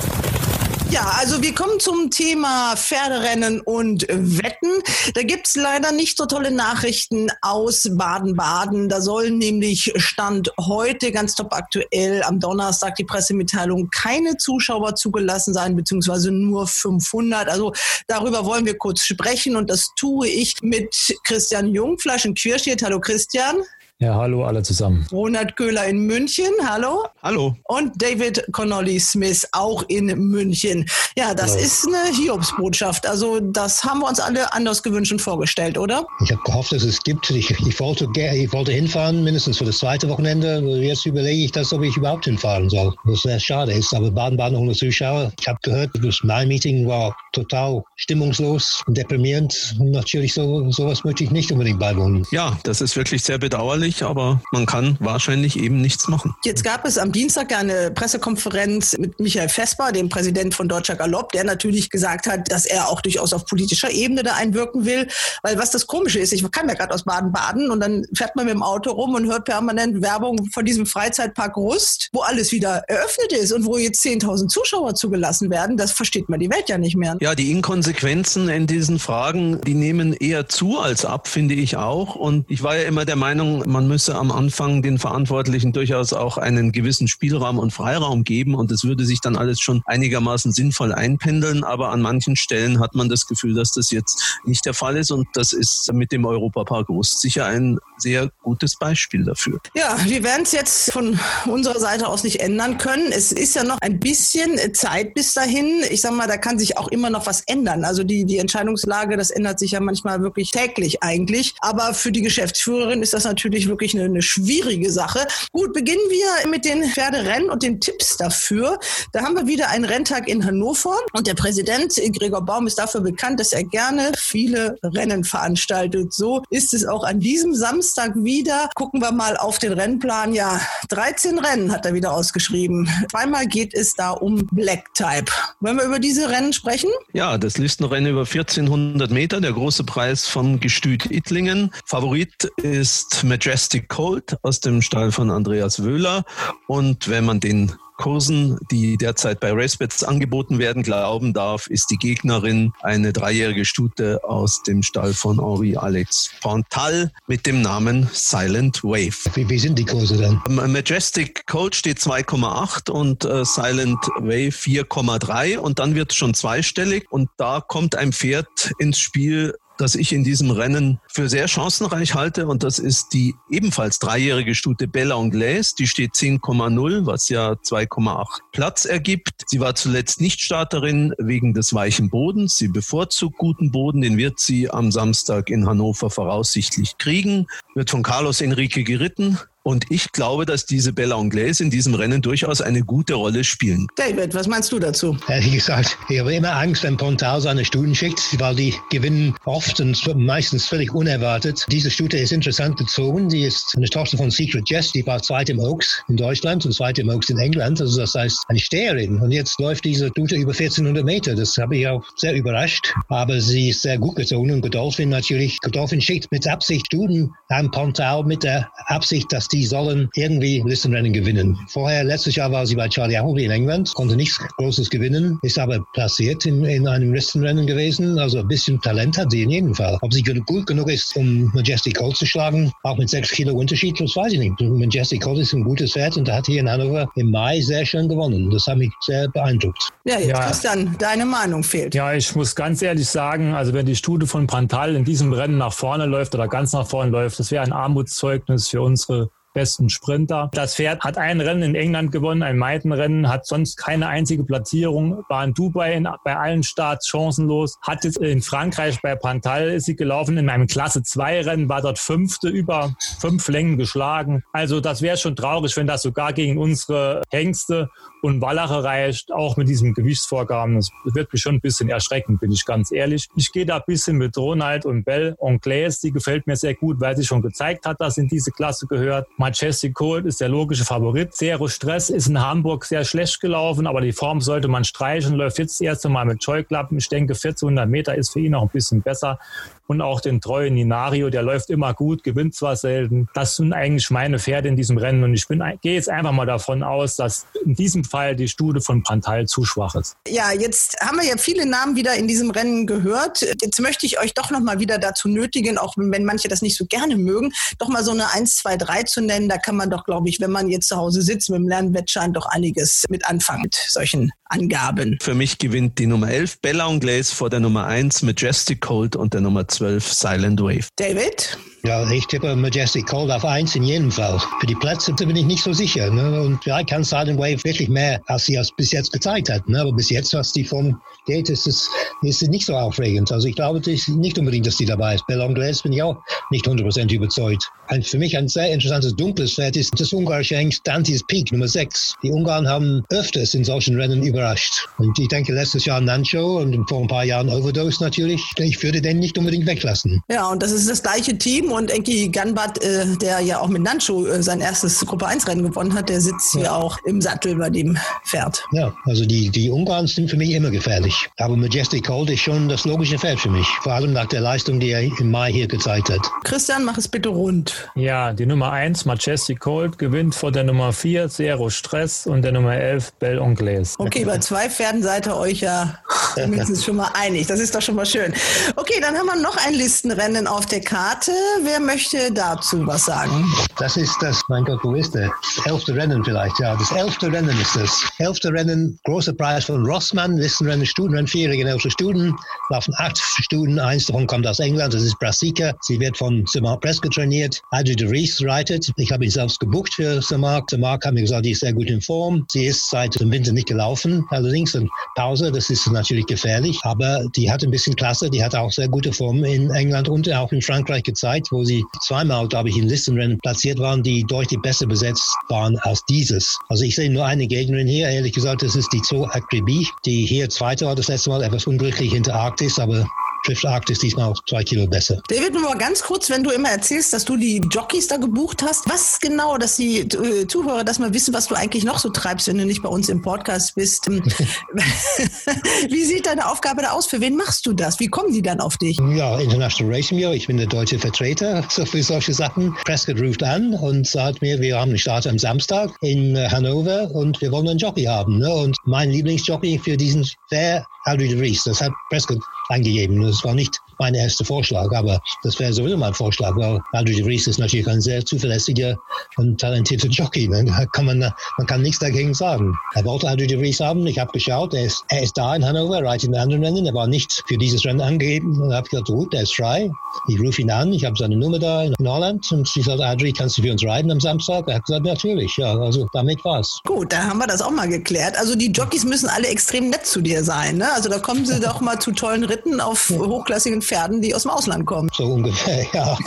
[0.90, 4.82] Ja, also wir kommen zum Thema Pferderennen und Wetten.
[5.14, 8.88] Da gibt's leider nicht so tolle Nachrichten aus Baden-Baden.
[8.88, 15.52] Da sollen nämlich Stand heute ganz top aktuell am Donnerstag die Pressemitteilung keine Zuschauer zugelassen
[15.52, 17.48] sein, beziehungsweise nur 500.
[17.48, 17.72] Also
[18.06, 22.82] darüber wollen wir kurz sprechen und das tue ich mit Christian Jungfleisch in Quirstedt.
[22.82, 23.64] Hallo Christian.
[24.00, 25.06] Ja, hallo alle zusammen.
[25.12, 27.04] Ronald Köhler in München, hallo.
[27.22, 27.54] Hallo.
[27.68, 30.84] Und David Connolly Smith auch in München.
[31.16, 31.62] Ja, das hallo.
[31.62, 33.06] ist eine Hiobsbotschaft.
[33.06, 36.04] Also das haben wir uns alle anders gewünscht und vorgestellt, oder?
[36.24, 37.30] Ich habe gehofft, dass es gibt.
[37.30, 40.58] Ich, ich, wollte, ich wollte hinfahren, mindestens für das zweite Wochenende.
[40.82, 42.92] Jetzt überlege ich das, ob ich überhaupt hinfahren soll.
[43.04, 43.94] Was sehr schade ist.
[43.94, 45.32] Aber Baden-Baden ohne Zuschauer.
[45.40, 49.76] Ich habe gehört, das Mai-Meeting war total stimmungslos und deprimierend.
[49.78, 52.26] Und natürlich so, sowas möchte ich nicht unbedingt beiwohnen.
[52.32, 56.34] Ja, das ist wirklich sehr bedauerlich bedauerlich, aber man kann wahrscheinlich eben nichts machen.
[56.44, 61.32] Jetzt gab es am Dienstag eine Pressekonferenz mit Michael Vesper, dem Präsident von Deutscher Galopp,
[61.32, 65.08] der natürlich gesagt hat, dass er auch durchaus auf politischer Ebene da einwirken will.
[65.42, 68.46] Weil was das Komische ist, ich kam ja gerade aus Baden-Baden und dann fährt man
[68.46, 72.82] mit dem Auto rum und hört permanent Werbung von diesem Freizeitpark Rust, wo alles wieder
[72.88, 75.76] eröffnet ist und wo jetzt 10.000 Zuschauer zugelassen werden.
[75.76, 77.16] Das versteht man die Welt ja nicht mehr.
[77.20, 82.14] Ja, die Inkonsequenzen in diesen Fragen, die nehmen eher zu als ab, finde ich auch.
[82.14, 86.38] Und ich war ja immer der Meinung, man müsse am Anfang den Verantwortlichen durchaus auch
[86.38, 90.92] einen gewissen Spielraum und Freiraum geben und es würde sich dann alles schon einigermaßen sinnvoll
[90.92, 91.64] einpendeln.
[91.64, 95.10] Aber an manchen Stellen hat man das Gefühl, dass das jetzt nicht der Fall ist
[95.10, 99.58] und das ist mit dem Europapark Rust sicher ein sehr gutes Beispiel dafür.
[99.74, 103.12] Ja, wir werden es jetzt von unserer Seite aus nicht ändern können.
[103.12, 105.82] Es ist ja noch ein bisschen Zeit bis dahin.
[105.90, 107.84] Ich sage mal, da kann sich auch immer noch was ändern.
[107.84, 111.54] Also die, die Entscheidungslage, das ändert sich ja manchmal wirklich täglich eigentlich.
[111.60, 115.26] Aber für die Geschäftsführerin ist das natürlich wirklich eine, eine schwierige Sache.
[115.52, 118.78] Gut, beginnen wir mit den Pferderennen und den Tipps dafür.
[119.12, 123.00] Da haben wir wieder einen Renntag in Hannover und der Präsident Gregor Baum ist dafür
[123.00, 126.12] bekannt, dass er gerne viele Rennen veranstaltet.
[126.12, 127.93] So ist es auch an diesem Samstag
[128.24, 128.70] wieder.
[128.74, 130.32] Gucken wir mal auf den Rennplan.
[130.32, 132.88] Ja, 13 Rennen hat er wieder ausgeschrieben.
[133.10, 135.30] Zweimal geht es da um Black Type.
[135.60, 136.90] Wollen wir über diese Rennen sprechen?
[137.12, 141.70] Ja, das Listenrennen über 1400 Meter, der große Preis vom Gestüt Ittlingen.
[141.86, 146.24] Favorit ist Majestic Colt aus dem Stall von Andreas Wöhler.
[146.66, 151.96] Und wenn man den Kursen, die derzeit bei RaceBets angeboten werden, glauben darf, ist die
[151.96, 158.82] Gegnerin eine dreijährige Stute aus dem Stall von Henri Alex Pontal mit dem Namen Silent
[158.82, 159.14] Wave.
[159.34, 160.42] Wie, wie sind die Kurse dann?
[160.72, 167.06] Majestic Colt steht 2,8 und äh, Silent Wave 4,3 und dann wird es schon zweistellig
[167.10, 172.14] und da kommt ein Pferd ins Spiel, das ich in diesem Rennen für sehr chancenreich
[172.14, 172.46] halte.
[172.46, 175.74] Und das ist die ebenfalls dreijährige Stute Bella Anglaise.
[175.78, 179.30] Die steht 10,0, was ja 2,8 Platz ergibt.
[179.46, 182.56] Sie war zuletzt nicht Starterin wegen des weichen Bodens.
[182.56, 184.00] Sie bevorzugt guten Boden.
[184.00, 187.46] Den wird sie am Samstag in Hannover voraussichtlich kriegen.
[187.74, 189.38] Wird von Carlos Enrique geritten.
[189.64, 193.86] Und ich glaube, dass diese Bella Anglaise in diesem Rennen durchaus eine gute Rolle spielen.
[193.96, 195.16] David, was meinst du dazu?
[195.26, 199.80] Ehrlich gesagt, ich habe immer Angst, wenn Pontal seine Stuten schickt, weil die gewinnen oft
[199.80, 201.64] und meistens völlig unerwartet.
[201.70, 203.30] Diese Stute ist interessant gezogen.
[203.30, 206.72] Die ist eine Tochter von Secret Jess, die war zweit im Oaks in Deutschland und
[206.72, 207.80] zweit im Oaks in England.
[207.80, 209.18] Also das heißt eine Steherin.
[209.22, 211.34] Und jetzt läuft diese Stute über 1400 Meter.
[211.34, 212.92] Das habe ich auch sehr überrascht.
[213.08, 215.58] Aber sie ist sehr gut gezogen und Godolphin natürlich.
[215.60, 221.12] Godolphin schickt mit Absicht Stuten an Pontal mit der Absicht, dass die sollen irgendwie Listenrennen
[221.12, 221.56] gewinnen.
[221.68, 225.58] Vorher, letztes Jahr war sie bei Charlie Appleby in England, konnte nichts Großes gewinnen, ist
[225.58, 228.18] aber platziert in, in einem Listenrennen gewesen.
[228.18, 229.96] Also ein bisschen Talent hat sie in jedem Fall.
[230.00, 234.00] Ob sie gut genug ist, um Majestic Colt zu schlagen, auch mit sechs Kilo Unterschied,
[234.00, 234.60] das weiß ich nicht.
[234.60, 238.08] Majestic Colt ist ein gutes Pferd und hat hier in Hannover im Mai sehr schön
[238.08, 238.50] gewonnen.
[238.50, 239.90] Das hat mich sehr beeindruckt.
[240.04, 240.46] Ja, jetzt ja.
[240.46, 241.94] Christian, deine Meinung fehlt.
[241.94, 245.58] Ja, ich muss ganz ehrlich sagen, also wenn die Studie von Pantal in diesem Rennen
[245.58, 249.88] nach vorne läuft oder ganz nach vorne läuft, das wäre ein Armutszeugnis für unsere besten
[249.88, 250.50] Sprinter.
[250.52, 255.24] Das Pferd hat ein Rennen in England gewonnen, ein Meidenrennen, hat sonst keine einzige Platzierung,
[255.28, 259.86] war in Dubai in, bei allen Starts chancenlos, hat jetzt in Frankreich bei Pantal ist
[259.86, 264.42] sie gelaufen, in einem Klasse 2 Rennen war dort fünfte über fünf Längen geschlagen.
[264.52, 267.88] Also das wäre schon traurig, wenn das sogar gegen unsere Hengste
[268.24, 270.76] und Wallache reicht, auch mit diesem Gewichtsvorgaben.
[270.76, 273.28] Das wird mich schon ein bisschen erschrecken, bin ich ganz ehrlich.
[273.36, 277.00] Ich gehe da ein bisschen mit Ronald und Bell Anglaise, die gefällt mir sehr gut,
[277.00, 279.28] weil sie schon gezeigt hat, dass sie in diese Klasse gehört.
[279.36, 281.34] Majestic Cold ist der logische Favorit.
[281.34, 285.34] Zero Stress ist in Hamburg sehr schlecht gelaufen, aber die Form sollte man streichen.
[285.34, 286.96] Läuft jetzt das erste Mal mit Scheuklappen.
[286.96, 289.38] Ich denke, 1400 Meter ist für ihn noch ein bisschen besser.
[289.86, 293.28] Und auch den treuen Ninario, der läuft immer gut, gewinnt zwar selten.
[293.34, 296.46] Das sind eigentlich meine Pferde in diesem Rennen und ich bin, gehe jetzt einfach mal
[296.46, 300.16] davon aus, dass in diesem Fall die Studie von Prantal zu schwach ist.
[300.28, 303.42] Ja, jetzt haben wir ja viele Namen wieder in diesem Rennen gehört.
[303.62, 306.76] Jetzt möchte ich euch doch noch mal wieder dazu nötigen, auch wenn manche das nicht
[306.76, 309.48] so gerne mögen, doch mal so eine 1, 2, 3 zu nennen.
[309.48, 312.32] Da kann man doch, glaube ich, wenn man jetzt zu Hause sitzt mit dem Lernwettschein,
[312.32, 315.18] doch einiges mit anfangen mit solchen Angaben.
[315.20, 319.34] Für mich gewinnt die Nummer 11 Bella Anglaise vor der Nummer 1 Majestic Cold und
[319.34, 320.86] der Nummer 12 Silent Wave.
[320.96, 321.58] David?
[321.86, 324.40] Ja, ich tippe Majestic Cold auf 1 in jedem Fall.
[324.58, 326.10] Für die Plätze bin ich nicht so sicher.
[326.10, 326.40] Ne?
[326.40, 329.68] Und vielleicht kann Silent Wave wirklich mehr, als sie es bis jetzt gezeigt hat.
[329.68, 329.82] Ne?
[329.82, 331.90] Aber bis jetzt, was die von geht, ist es,
[332.22, 333.30] ist nicht so aufregend.
[333.30, 335.26] Also ich glaube nicht unbedingt, dass die dabei ist.
[335.26, 336.16] Bella Anglaise bin ich auch
[336.50, 337.70] nicht 100% überzeugt.
[337.88, 341.68] Ein, für mich ein sehr interessantes dunkles Pferd ist das ungarische Hengst Dante's Peak Nummer
[341.68, 342.14] 6.
[342.22, 344.88] Die Ungarn haben öfters in solchen Rennen überrascht.
[344.96, 348.42] Und ich denke, letztes Jahr Nancho und vor ein paar Jahren Overdose natürlich.
[348.56, 350.22] Ich würde den nicht unbedingt weglassen.
[350.30, 353.82] Ja, und das ist das gleiche Team und Enki Ganbat, äh, der ja auch mit
[353.82, 356.60] Nancho äh, sein erstes Gruppe 1 Rennen gewonnen hat, der sitzt ja.
[356.60, 358.64] hier auch im Sattel bei dem Pferd.
[358.72, 361.28] Ja, also die, die Ungarn sind für mich immer gefährlich.
[361.38, 363.66] Aber Majestic Cold ist schon das logische Pferd für mich.
[363.82, 366.20] Vor allem nach der Leistung, die er im Mai hier gezeigt hat.
[366.44, 367.90] Christian, mach es bitte rund.
[367.94, 372.52] Ja, die Nummer 1, Majestic Cold, gewinnt vor der Nummer 4, Zero Stress und der
[372.52, 373.94] Nummer 11, Belle Anglaise.
[373.98, 375.98] Okay, bei zwei Pferden seid ihr euch ja
[376.36, 377.46] mindestens schon mal einig.
[377.46, 378.32] Das ist doch schon mal schön.
[378.76, 381.32] Okay, dann haben wir noch ein Listenrennen auf der Karte.
[381.64, 383.42] Wer möchte dazu was sagen?
[383.78, 385.30] Das ist das, mein Gott, wo ist der?
[385.64, 386.76] Elfte Rennen vielleicht, ja.
[386.76, 388.04] Das elfte Rennen ist das.
[388.18, 392.36] Elfte Rennen, großer Preis von Rossmann, Listenrennen, Studenrennen, vierjährige elfte Studen,
[392.68, 395.72] laufen acht Studen, eins davon kommt aus England, das ist Brassica.
[395.80, 397.62] Sie wird von Sir Mark Prescott trainiert.
[397.70, 398.92] Adri de Rees reitet.
[398.96, 400.20] Ich habe ihn selbst gebucht für.
[400.20, 402.44] Sir Mark hat mir gesagt, die ist sehr gut in Form.
[402.52, 407.24] Sie ist seit dem Winter nicht gelaufen, allerdings eine Pause, das ist natürlich gefährlich, aber
[407.36, 410.52] die hat ein bisschen Klasse, die hat auch sehr gute Form in England und auch
[410.52, 414.86] in Frankreich gezeigt, wo sie zweimal, glaube ich, in Listenrennen platziert waren, die deutlich besser
[414.86, 416.58] besetzt waren als dieses.
[416.68, 420.26] Also ich sehe nur eine Gegnerin hier, ehrlich gesagt, das ist die Zoo Akribie, die
[420.26, 423.06] hier Zweite war das letzte Mal, etwas unglücklich hinter Arktis, aber
[423.44, 425.20] trifft Arktis diesmal auch zwei Kilo besser.
[425.28, 428.62] David, nur mal ganz kurz, wenn du immer erzählst, dass du die Jockeys da gebucht
[428.62, 432.08] hast, was genau, dass die äh, Zuhörer das mal wissen, was du eigentlich noch so
[432.08, 434.08] treibst, wenn du nicht bei uns im Podcast bist.
[434.08, 434.22] Ähm,
[435.88, 437.06] wie sieht deine Aufgabe da aus?
[437.06, 438.00] Für wen machst du das?
[438.00, 438.98] Wie kommen die dann auf dich?
[439.14, 440.32] Ja, International Racing Bureau.
[440.32, 442.74] Ich bin der deutsche Vertreter für solche Sachen.
[442.84, 447.10] Prescott ruft an und sagt mir, wir haben einen Start am Samstag in äh, Hannover
[447.10, 448.38] und wir wollen einen Jockey haben.
[448.38, 448.52] Ne?
[448.52, 451.62] Und mein Lieblingsjockey für diesen Fair Aldrich de Vries.
[451.64, 453.22] Das hat Prescott eingegeben.
[453.22, 457.24] Das war nicht mein erster Vorschlag, aber das wäre sowieso mein Vorschlag, weil Aldrich de
[457.24, 458.96] Vries ist natürlich ein sehr zuverlässiger
[459.36, 460.48] und talentierter Jockey.
[460.48, 460.64] Ne?
[460.64, 462.74] Da kann man, man kann nichts dagegen sagen.
[462.94, 464.06] Er wollte Aldrich de Vries haben.
[464.06, 466.86] Ich habe geschaut, er ist, er ist da in Hannover, reitet in anderen Rennen.
[466.86, 468.60] Er war nicht für dieses Rennen angegeben.
[468.60, 469.90] Und habe gesagt, gut, er ist frei.
[470.28, 470.92] Ich rufe ihn an.
[470.92, 473.84] Ich habe seine Nummer da in Holland und ich sagte, Aldrich, kannst du für uns
[473.84, 474.68] reiten am Samstag?
[474.68, 475.56] Er hat gesagt, natürlich.
[475.56, 476.80] Ja, also damit war's.
[476.86, 478.36] Gut, da haben wir das auch mal geklärt.
[478.38, 480.78] Also die Jockeys müssen alle extrem nett zu dir sein.
[480.78, 480.92] Ne?
[480.92, 484.50] Also da kommen sie doch mal zu tollen Ritten auf hochklassigen Pferden, die aus dem
[484.50, 485.08] Ausland kommen.
[485.12, 486.14] So ungefähr, ja.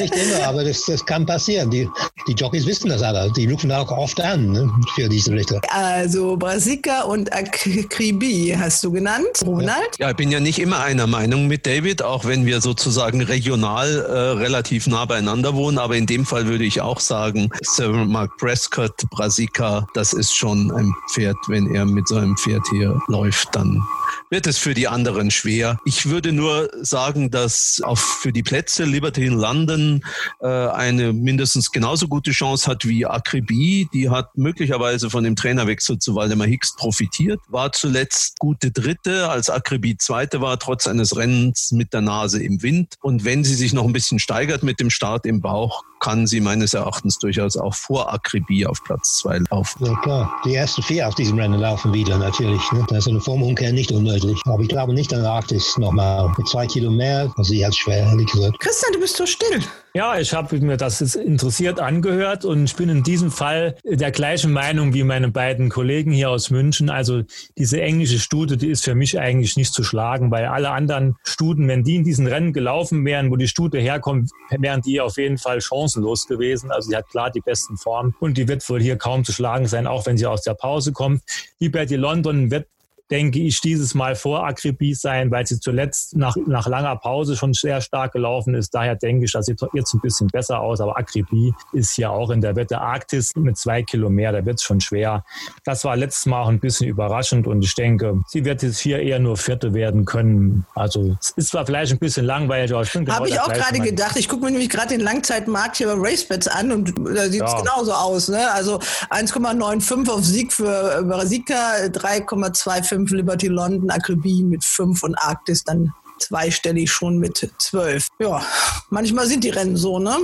[0.00, 1.70] Nicht immer, aber das, das kann passieren.
[1.70, 1.88] Die,
[2.26, 3.30] die Jockeys wissen das alle.
[3.32, 5.60] Die rufen auch oft an ne, für diese Ritter.
[5.68, 9.98] Also Brasica und Akribie hast du genannt, Ronald?
[9.98, 14.00] Ja, ich bin ja nicht immer einer Meinung mit David, auch wenn wir sozusagen regional
[14.00, 15.78] äh, relativ nah beieinander wohnen.
[15.78, 20.70] Aber in dem Fall würde ich auch sagen, Sir Mark Prescott, Brasica, das ist schon
[20.72, 23.82] ein Pferd, wenn er mit seinem Pferd hier läuft, dann
[24.30, 25.78] wird es für die anderen schwer.
[25.84, 30.04] Ich würde nur sagen, dass auch für die Plätze Liberty in London
[30.40, 33.88] äh, eine mindestens genauso gute Chance hat wie Akribie.
[33.92, 39.50] Die hat möglicherweise von dem Trainerwechsel zu Waldemar Hicks profitiert, war zuletzt gute Dritte, als
[39.50, 42.94] Akribie Zweite war, trotz eines Rennens mit der Nase im Wind.
[43.02, 46.40] Und wenn sie sich noch ein bisschen steigert mit dem Start im Bauch, kann sie
[46.40, 49.84] meines Erachtens durchaus auch vor Akribie auf Platz zwei laufen.
[49.84, 52.62] Ja klar, die ersten vier auf diesem Rennen laufen wieder natürlich.
[52.70, 52.86] Ne?
[52.88, 54.40] Da ist eine Formumkehr nicht unmöglich.
[54.44, 57.32] Aber ich glaube nicht an Arktis nochmal mit zwei Kilo mehr.
[57.36, 58.60] Also sie hat schwer, ehrlich gesagt.
[58.60, 59.60] Christian, du bist so still.
[59.96, 64.10] Ja, ich habe mir das jetzt interessiert angehört und ich bin in diesem Fall der
[64.10, 66.90] gleichen Meinung wie meine beiden Kollegen hier aus München.
[66.90, 67.22] Also
[67.56, 71.66] diese englische Stute, die ist für mich eigentlich nicht zu schlagen, weil alle anderen Stuten,
[71.66, 75.38] wenn die in diesen Rennen gelaufen wären, wo die Stute herkommt, wären die auf jeden
[75.38, 76.70] Fall chancenlos gewesen.
[76.70, 79.66] Also sie hat klar die besten Formen und die wird wohl hier kaum zu schlagen
[79.66, 81.22] sein, auch wenn sie aus der Pause kommt.
[81.58, 82.66] Liberty London wird
[83.10, 87.52] denke ich, dieses Mal vor Akribie sein, weil sie zuletzt nach, nach langer Pause schon
[87.54, 88.74] sehr stark gelaufen ist.
[88.74, 90.80] Daher denke ich, das sieht jetzt ein bisschen besser aus.
[90.80, 94.32] Aber Akribie ist ja auch in der Wette Arktis mit zwei Kilo mehr.
[94.32, 95.24] Da wird es schon schwer.
[95.64, 99.00] Das war letztes Mal auch ein bisschen überraschend und ich denke, sie wird jetzt hier
[99.00, 100.66] eher nur Vierte werden können.
[100.74, 103.52] Also es ist zwar vielleicht ein bisschen langweilig, aber ich bin genau Habe ich auch
[103.52, 104.16] gerade gedacht.
[104.16, 107.52] Ich gucke mir nämlich gerade den Langzeitmarkt hier bei RaceBets an und da sieht es
[107.52, 107.60] ja.
[107.60, 108.28] genauso aus.
[108.28, 108.50] Ne?
[108.50, 108.78] Also
[109.10, 111.54] 1,95 auf Sieg für Brasika,
[111.86, 118.08] 3,25 Liberty London, Akribie mit 5 und Arktis dann zweistellig schon mit 12.
[118.18, 118.42] Ja,
[118.90, 120.16] manchmal sind die Rennen so, ne?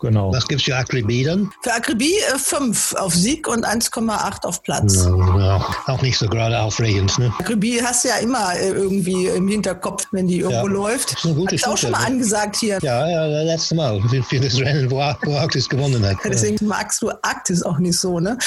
[0.00, 0.32] Genau.
[0.32, 1.50] Was gibt es für Akribie dann?
[1.62, 5.04] Für Akribie 5 äh, auf Sieg und 1,8 auf Platz.
[5.04, 7.18] Ja, ja, auch nicht so gerade aufregend.
[7.18, 7.32] Ne?
[7.38, 11.12] Akribie hast du ja immer äh, irgendwie im Hinterkopf, wenn die irgendwo ja, läuft.
[11.12, 12.06] Das ist eine gute Hast du auch schon mal ne?
[12.06, 12.78] angesagt hier.
[12.80, 14.00] Ja, ja, das letzte Mal.
[14.28, 16.16] Für das Rennen, wo, wo Arktis gewonnen hat.
[16.24, 18.38] Deswegen magst du Arktis auch nicht so, ne?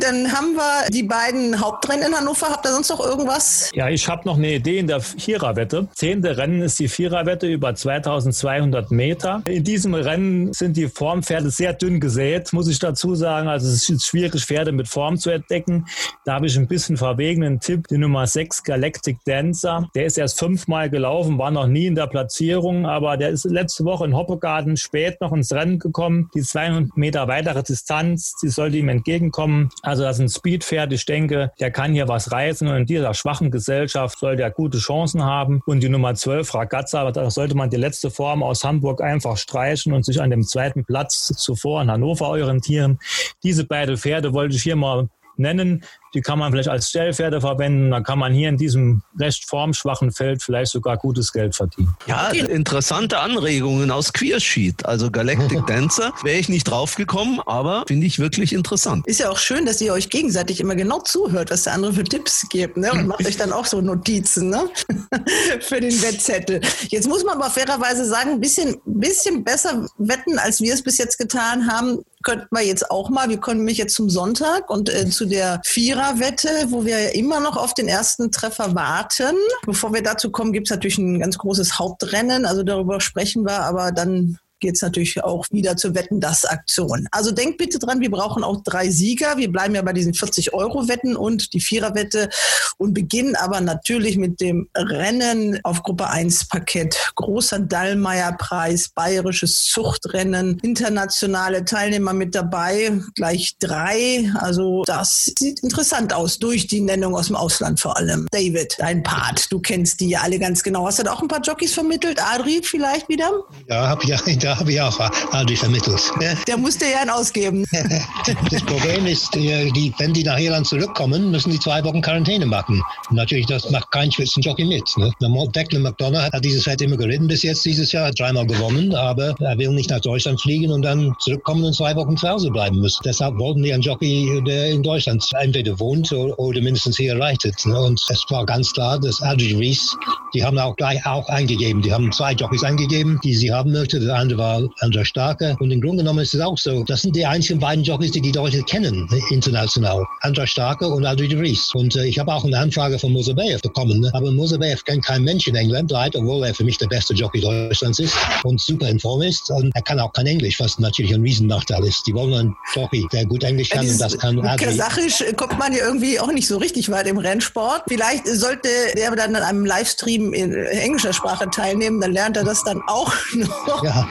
[0.00, 2.50] dann haben wir die beiden Hauptrennen in Hannover.
[2.50, 3.70] Habt ihr sonst noch irgendwas?
[3.74, 5.88] Ja, ich habe noch eine Idee in der Viererwette.
[5.94, 9.23] Zehnte Rennen ist die Viererwette über 2200 Meter.
[9.24, 9.42] Meter.
[9.46, 13.48] In diesem Rennen sind die Formpferde sehr dünn gesät, muss ich dazu sagen.
[13.48, 15.86] Also es ist schwierig, Pferde mit Form zu entdecken.
[16.24, 17.88] Da habe ich ein bisschen verwegenen Tipp.
[17.88, 19.88] Die Nummer 6 Galactic Dancer.
[19.94, 23.84] Der ist erst fünfmal gelaufen, war noch nie in der Platzierung, aber der ist letzte
[23.84, 26.30] Woche in Hoppegarten spät noch ins Rennen gekommen.
[26.34, 29.70] Die 200 Meter weitere Distanz, die sollte ihm entgegenkommen.
[29.82, 30.92] Also das ist ein Speedpferd.
[30.92, 34.78] Ich denke, der kann hier was reißen und in dieser schwachen Gesellschaft soll der gute
[34.78, 35.62] Chancen haben.
[35.66, 39.36] Und die Nummer 12 Ragazza, da sollte man die letzte Form aus Hamburg ein einfach
[39.36, 42.98] streichen und sich an dem zweiten Platz zuvor in Hannover orientieren.
[43.42, 45.84] Diese beiden Pferde wollte ich hier mal nennen.
[46.14, 47.90] Die kann man vielleicht als Stellpferde verwenden.
[47.90, 51.96] Dann kann man hier in diesem recht formschwachen Feld vielleicht sogar gutes Geld verdienen.
[52.06, 54.86] Ja, interessante Anregungen aus Queersheet.
[54.86, 59.06] Also Galactic Dancer wäre ich nicht draufgekommen, aber finde ich wirklich interessant.
[59.06, 62.04] Ist ja auch schön, dass ihr euch gegenseitig immer genau zuhört, was der andere für
[62.04, 62.76] Tipps gibt.
[62.76, 62.92] Ne?
[62.92, 64.68] Und macht euch dann auch so Notizen ne?
[65.60, 66.60] für den Wettzettel.
[66.88, 70.98] Jetzt muss man aber fairerweise sagen, ein bisschen, bisschen besser wetten, als wir es bis
[70.98, 73.28] jetzt getan haben, könnten wir jetzt auch mal.
[73.28, 75.60] Wir kommen nämlich jetzt zum Sonntag und äh, zu der
[76.04, 79.36] Viererwette, wo wir immer noch auf den ersten Treffer warten.
[79.64, 82.44] Bevor wir dazu kommen, gibt es natürlich ein ganz großes Hauptrennen.
[82.44, 87.06] Also darüber sprechen wir aber dann geht es natürlich auch wieder zur Wetten das Aktion.
[87.10, 89.36] Also denkt bitte dran, wir brauchen auch drei Sieger.
[89.36, 92.30] Wir bleiben ja bei diesen 40 Euro Wetten und die Viererwette
[92.78, 96.96] und beginnen aber natürlich mit dem Rennen auf Gruppe 1 Parkett.
[97.16, 104.32] Großer Dallmayr Preis, bayerisches Zuchtrennen, internationale Teilnehmer mit dabei, gleich drei.
[104.36, 108.26] Also das sieht interessant aus durch die Nennung aus dem Ausland vor allem.
[108.30, 110.86] David, dein Part, du kennst die ja alle ganz genau.
[110.86, 112.18] Hast du da auch ein paar Jockeys vermittelt?
[112.18, 113.30] Adri vielleicht wieder?
[113.68, 114.16] Ja, hab ja,
[114.58, 114.98] habe ich auch
[115.32, 116.00] Aldi vermittelt.
[116.46, 117.64] Der musste ja einen ausgeben.
[118.50, 122.82] das Problem ist, die, wenn die nach Irland zurückkommen, müssen die zwei Wochen Quarantäne machen.
[123.10, 124.84] Und natürlich, das macht kein Spitzenjockey mit.
[124.96, 125.10] Ne?
[125.54, 129.34] Declan McDonough hat dieses Feld immer geritten bis jetzt dieses Jahr, hat dreimal gewonnen, aber
[129.40, 132.80] er will nicht nach Deutschland fliegen und dann zurückkommen und zwei Wochen zu Hause bleiben
[132.80, 133.00] müssen.
[133.04, 137.54] Deshalb wollten die einen Jockey, der in Deutschland entweder wohnt oder, mindestens hier reitet.
[137.66, 137.78] Ne?
[137.78, 139.96] Und es war ganz klar, dass Aldridge Reese,
[140.34, 141.82] die haben auch gleich auch eingegeben.
[141.82, 144.00] Die haben zwei Jockeys eingegeben, die sie haben möchte.
[144.00, 145.56] Der andere war Andra Starke.
[145.60, 146.84] Und im Grunde genommen ist es auch so.
[146.84, 150.04] Das sind die einzigen beiden Jockeys, die die Leute kennen, international.
[150.20, 151.70] Andra Starke und Aldri de Vries.
[151.74, 154.00] Und äh, ich habe auch eine Anfrage von Mosabeev bekommen.
[154.00, 154.10] Ne?
[154.14, 157.40] Aber Mosabeev kennt kein Mensch in England, leider, obwohl er für mich der beste Jockey
[157.40, 158.14] Deutschlands ist
[158.44, 159.50] und super in Form ist.
[159.50, 162.06] Und er kann auch kein Englisch, was natürlich ein Riesennachteil ist.
[162.06, 164.66] Die wollen einen Jockey, der gut Englisch kann und das kann Adri.
[164.66, 167.82] Kasachisch kommt man ja irgendwie auch nicht so richtig weit im Rennsport.
[167.88, 172.62] Vielleicht sollte der dann an einem Livestream in englischer Sprache teilnehmen, dann lernt er das
[172.64, 173.84] dann auch noch.
[173.84, 174.08] Ja.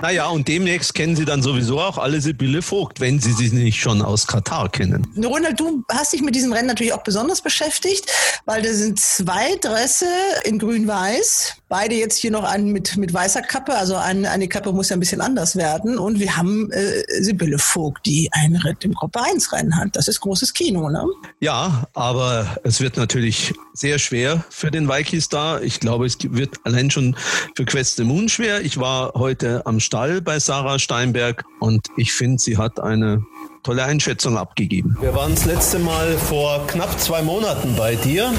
[0.00, 3.80] Naja, und demnächst kennen Sie dann sowieso auch alle Sibylle Vogt, wenn Sie sie nicht
[3.80, 5.06] schon aus Katar kennen.
[5.22, 8.10] Ronald, du hast dich mit diesem Rennen natürlich auch besonders beschäftigt,
[8.44, 10.06] weil da sind zwei Dresse
[10.44, 11.56] in grün-weiß.
[11.68, 13.74] Beide jetzt hier noch an mit, mit weißer Kappe.
[13.74, 15.98] Also eine, eine Kappe muss ja ein bisschen anders werden.
[15.98, 19.88] Und wir haben äh, Sibylle Vogt, die ein Ritt im Gruppe 1 Rennen hat.
[19.92, 21.04] Das ist großes Kino, ne?
[21.40, 25.60] Ja, aber es wird natürlich sehr schwer für den Vikings da.
[25.60, 27.16] Ich glaube, es wird allein schon
[27.56, 28.62] für Quest the Moon schwer.
[28.62, 33.26] Ich war heute am Stall bei Sarah Steinberg und ich finde, sie hat eine
[33.64, 34.96] tolle Einschätzung abgegeben.
[35.00, 38.30] Wir waren das letzte Mal vor knapp zwei Monaten bei dir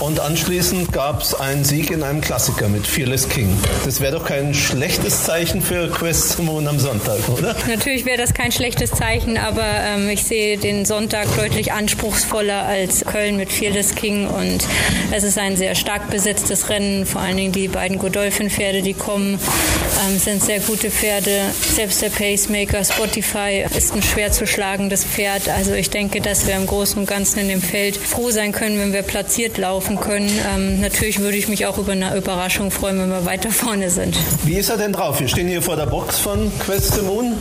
[0.00, 3.54] und anschließend gab es einen Sieg in einem Klassiker mit Fearless King.
[3.84, 7.54] Das wäre doch kein schlechtes Zeichen für Quest Moon am Sonntag, oder?
[7.68, 13.04] Natürlich wäre das kein schlechtes Zeichen, aber ähm, ich sehe den Sonntag deutlich anspruchsvoller als
[13.04, 14.66] Köln mit Fearless King und
[15.12, 17.04] es ist ein sehr stark besetztes Rennen.
[17.04, 19.38] Vor allen Dingen die beiden Godolphin-Pferde, die kommen,
[20.08, 21.50] ähm, sind sehr gute Pferde.
[21.60, 25.48] Selbst der Pacemaker Spotify ist ein schwer zu ungeschlagenes Pferd.
[25.48, 28.78] Also ich denke, dass wir im Großen und Ganzen in dem Feld froh sein können,
[28.78, 30.30] wenn wir platziert laufen können.
[30.54, 34.16] Ähm, natürlich würde ich mich auch über eine Überraschung freuen, wenn wir weiter vorne sind.
[34.44, 35.18] Wie ist er denn drauf?
[35.18, 37.34] Wir stehen hier vor der Box von Quest the Moon.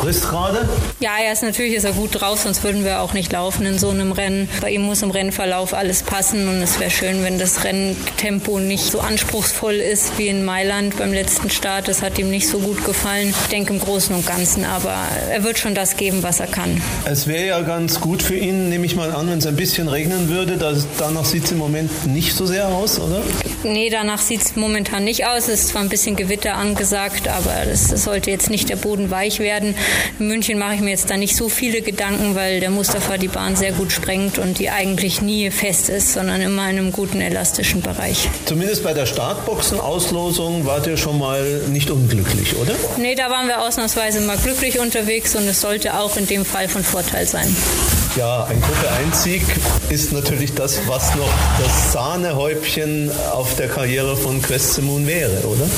[0.00, 0.66] Frisst gerade?
[1.00, 3.78] Ja, er ist natürlich ist er gut drauf, sonst würden wir auch nicht laufen in
[3.78, 4.48] so einem Rennen.
[4.62, 8.84] Bei ihm muss im Rennverlauf alles passen und es wäre schön, wenn das Renntempo nicht
[8.84, 11.86] so anspruchsvoll ist wie in Mailand beim letzten Start.
[11.86, 13.34] Das hat ihm nicht so gut gefallen.
[13.42, 14.94] Ich denke im Großen und Ganzen, aber
[15.30, 16.80] er wird schon das geben, was er kann.
[17.04, 19.88] Es wäre ja ganz gut für ihn, nehme ich mal an, wenn es ein bisschen
[19.88, 20.56] regnen würde.
[20.56, 23.22] Das, danach sieht es im Moment nicht so sehr aus, oder?
[23.62, 25.48] Nee, danach sieht es momentan nicht aus.
[25.48, 29.38] Es ist zwar ein bisschen Gewitter angesagt, aber das sollte jetzt nicht der Boden weich
[29.38, 29.74] werden.
[30.18, 33.28] In München mache ich mir jetzt da nicht so viele Gedanken, weil der Mustafa die
[33.28, 37.20] Bahn sehr gut sprengt und die eigentlich nie fest ist, sondern immer in einem guten
[37.20, 38.28] elastischen Bereich.
[38.46, 42.74] Zumindest bei der Startboxen-Auslosung wart ihr schon mal nicht unglücklich, oder?
[42.96, 46.68] Nee, da waren wir ausnahmsweise mal glücklich unterwegs und es sollte auch in dem Fall
[46.68, 47.54] von Vorteil sein.
[48.16, 49.42] Ja, ein Gruppe 1 Sieg
[49.88, 55.68] ist natürlich das, was noch das Sahnehäubchen auf der Karriere von Quest Moon wäre, oder?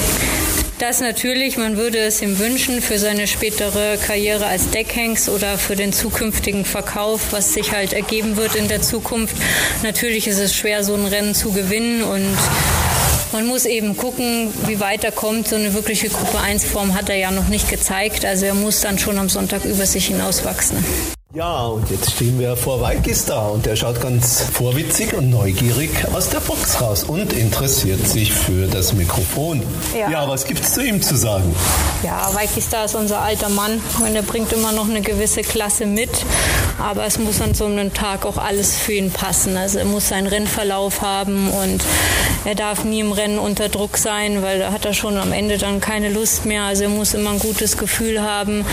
[0.79, 5.77] Das natürlich, man würde es ihm wünschen für seine spätere Karriere als Deckhengst oder für
[5.77, 9.37] den zukünftigen Verkauf, was sich halt ergeben wird in der Zukunft.
[9.85, 12.37] Natürlich ist es schwer, so ein Rennen zu gewinnen und
[13.33, 15.49] man muss eben gucken, wie weit er kommt.
[15.49, 18.25] So eine wirkliche Gruppe 1 Form hat er ja noch nicht gezeigt.
[18.25, 20.77] Also er muss dann schon am Sonntag über sich hinauswachsen.
[21.35, 26.29] Ja, und jetzt stehen wir vor Weikistar und der schaut ganz vorwitzig und neugierig aus
[26.29, 29.63] der Box raus und interessiert sich für das Mikrofon.
[29.99, 31.57] Ja, ja was gibt's zu ihm zu sagen?
[32.03, 36.11] Ja, Weikistar ist unser alter Mann und er bringt immer noch eine gewisse Klasse mit,
[36.79, 39.57] aber es muss an so einem Tag auch alles für ihn passen.
[39.57, 41.83] Also er muss seinen Rennverlauf haben und
[42.45, 45.57] er darf nie im Rennen unter Druck sein, weil da hat er schon am Ende
[45.57, 46.65] dann keine Lust mehr.
[46.65, 48.67] Also er muss immer ein gutes Gefühl haben.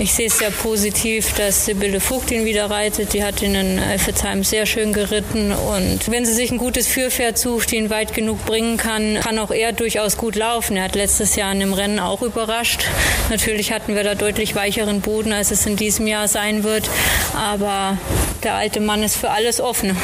[0.00, 3.14] Ich sehe es sehr positiv, dass Sibylle Vogt ihn wieder reitet.
[3.14, 5.52] Die hat ihn in Elfetzheim sehr schön geritten.
[5.52, 9.50] Und wenn sie sich ein gutes Führpferd sucht, ihn weit genug bringen kann, kann auch
[9.50, 10.76] er durchaus gut laufen.
[10.76, 12.84] Er hat letztes Jahr in dem Rennen auch überrascht.
[13.30, 16.90] Natürlich hatten wir da deutlich weicheren Boden, als es in diesem Jahr sein wird.
[17.34, 17.96] Aber
[18.42, 19.96] der alte Mann ist für alles offen.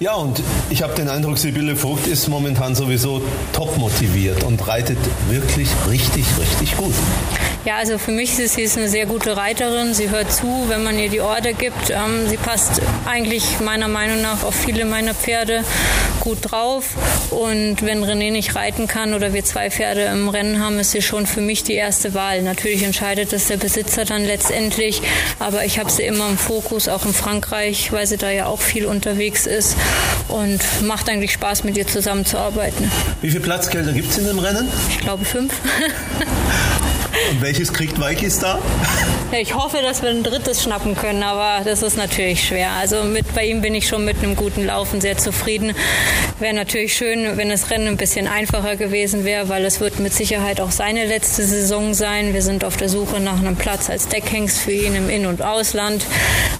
[0.00, 4.98] Ja, und ich habe den Eindruck, Sibylle Vogt ist momentan sowieso top motiviert und reitet
[5.28, 6.94] wirklich richtig, richtig gut.
[7.64, 9.94] Ja, also für mich ist sie eine sehr gute Reiterin.
[9.94, 11.90] Sie hört zu, wenn man ihr die Order gibt.
[11.90, 15.62] Ähm, sie passt eigentlich meiner Meinung nach auf viele meiner Pferde
[16.18, 16.96] gut drauf.
[17.30, 21.02] Und wenn René nicht reiten kann oder wir zwei Pferde im Rennen haben, ist sie
[21.02, 22.42] schon für mich die erste Wahl.
[22.42, 25.00] Natürlich entscheidet das der Besitzer dann letztendlich,
[25.38, 28.60] aber ich habe sie immer im Fokus, auch in Frankreich, weil sie da ja auch
[28.60, 29.76] viel unterwegs ist
[30.28, 32.90] und macht eigentlich Spaß, mit ihr zusammenzuarbeiten.
[33.20, 34.68] Wie viele Platzgelder gibt es in dem Rennen?
[34.90, 35.52] Ich glaube fünf.
[37.30, 38.58] Und welches kriegt Weikis da?
[39.32, 42.70] Ich hoffe, dass wir ein drittes schnappen können, aber das ist natürlich schwer.
[42.72, 45.74] Also mit, bei ihm bin ich schon mit einem guten Laufen sehr zufrieden.
[46.38, 50.12] Wäre natürlich schön, wenn das Rennen ein bisschen einfacher gewesen wäre, weil es wird mit
[50.12, 52.34] Sicherheit auch seine letzte Saison sein.
[52.34, 55.40] Wir sind auf der Suche nach einem Platz als Deckhengst für ihn im In- und
[55.40, 56.04] Ausland,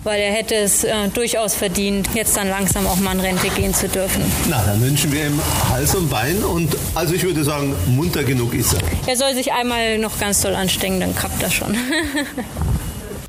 [0.05, 3.75] weil er hätte es äh, durchaus verdient, jetzt dann langsam auch mal in Rente gehen
[3.75, 4.23] zu dürfen.
[4.49, 8.55] Na, dann wünschen wir ihm Hals und Bein und also ich würde sagen, munter genug
[8.55, 8.81] ist er.
[9.07, 11.77] Er soll sich einmal noch ganz doll anstrengen, dann klappt das schon.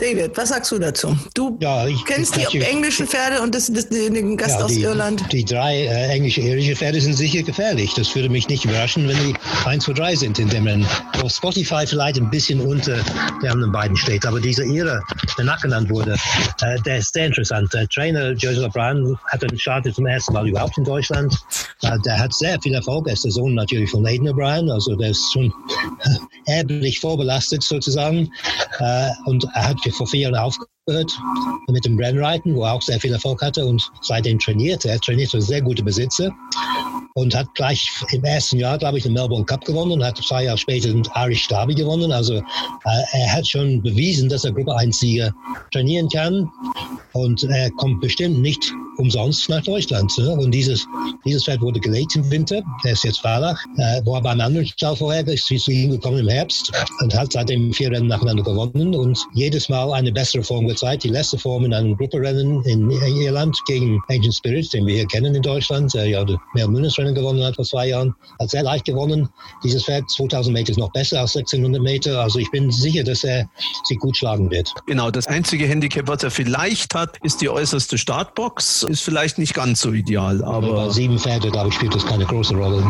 [0.04, 1.16] David, was sagst du dazu?
[1.34, 4.72] Du ja, ich, kennst die englischen Pferde und das, das, den Gast ja, die, aus
[4.76, 5.32] Irland.
[5.32, 7.94] Die drei äh, englische-irische Pferde sind sicher gefährlich.
[7.94, 9.34] Das würde mich nicht überraschen, wenn die
[9.66, 10.86] 1, 2, 3 sind in dem Rennen.
[11.22, 13.00] Auf Spotify vielleicht ein bisschen unter
[13.42, 15.02] der anderen beiden steht, aber dieser Ire,
[15.38, 16.18] der nachgenannt wurde,
[16.62, 17.74] äh, der ist sehr interessant.
[17.74, 21.34] Der Trainer Joseph Brown hat den startet zum ersten Mal überhaupt in Deutschland.
[21.82, 23.08] Äh, der hat sehr viel Erfolg.
[23.08, 25.54] Er ist der Sohn natürlich von Aiden O'Brien, also der ist schon
[26.46, 28.30] erblich vorbelastet sozusagen.
[28.80, 30.36] Äh, und er hat vor vier Jahren
[30.86, 31.18] aufgehört
[31.70, 34.84] mit dem Rennreiten, wo er auch sehr viel Erfolg hatte und seitdem trainiert.
[34.86, 36.32] Er trainiert für sehr gute Besitzer
[37.16, 40.46] und hat gleich im ersten Jahr, glaube ich, den Melbourne Cup gewonnen und hat zwei
[40.46, 42.12] Jahre später den Irish Derby gewonnen.
[42.12, 42.42] Also äh,
[43.12, 45.34] er hat schon bewiesen, dass er Gruppe 1 Sieger
[45.72, 46.50] trainieren kann
[47.14, 50.12] und er kommt bestimmt nicht umsonst nach Deutschland.
[50.18, 50.32] Ne?
[50.32, 50.86] Und dieses,
[51.26, 52.62] dieses Pferd wurde gelegt im Winter.
[52.84, 53.60] Er ist jetzt Fahrlach.
[53.78, 56.72] Äh, war beim anderen Stall vorher, ist zu ihm gekommen im Herbst
[57.02, 61.04] und hat seitdem vier Rennen nacheinander gewonnen und jedes Mal eine bessere Form gezeigt.
[61.04, 65.34] Die letzte Form in einem Grupperennen in Irland gegen Ancient Spirit, den wir hier kennen
[65.36, 68.86] in Deutschland, äh, ja, der Mel Trainingsrennen gewonnen hat vor zwei Jahren, hat sehr leicht
[68.86, 69.30] gewonnen.
[69.64, 72.20] Dieses Pferd 2000 Meter ist noch besser als 1600 Meter.
[72.22, 73.50] Also ich bin sicher, dass er
[73.86, 74.70] sich gut schlagen wird.
[74.86, 78.84] Genau, das einzige Handicap, was er vielleicht hat, ist die äußerste Startbox.
[78.84, 80.74] Ist vielleicht nicht ganz so ideal, aber.
[80.74, 82.84] Bei sieben Pferde, glaube ich, spielt das keine große Rolle.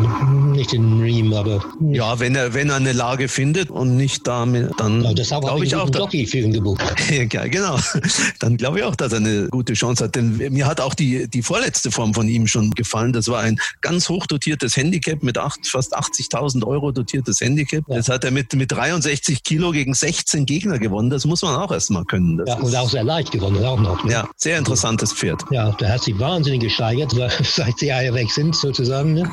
[0.51, 1.63] Nicht in Riem, aber.
[1.91, 5.75] Ja, wenn er, wenn er eine Lage findet und nicht damit, dann ja, glaube ich
[5.75, 5.89] auch.
[5.93, 6.81] Jockey für ihn gebucht.
[7.09, 7.72] ja, genau.
[8.39, 10.15] Dann glaube ich auch, dass er eine gute Chance hat.
[10.15, 13.13] Denn mir hat auch die, die vorletzte Form von ihm schon gefallen.
[13.13, 17.83] Das war ein ganz hoch dotiertes Handicap mit acht, fast 80.000 Euro dotiertes Handicap.
[17.87, 17.95] Ja.
[17.95, 21.09] Das hat er mit, mit 63 Kilo gegen 16 Gegner gewonnen.
[21.09, 22.37] Das muss man auch erstmal können.
[22.37, 24.03] Das ja, und auch sehr leicht gewonnen, auch noch.
[24.03, 24.11] Ne?
[24.11, 25.43] Ja, sehr interessantes Pferd.
[25.51, 29.13] Ja, der hat sich wahnsinnig gesteigert, seit die Eier weg sind, sozusagen.
[29.13, 29.29] Ne?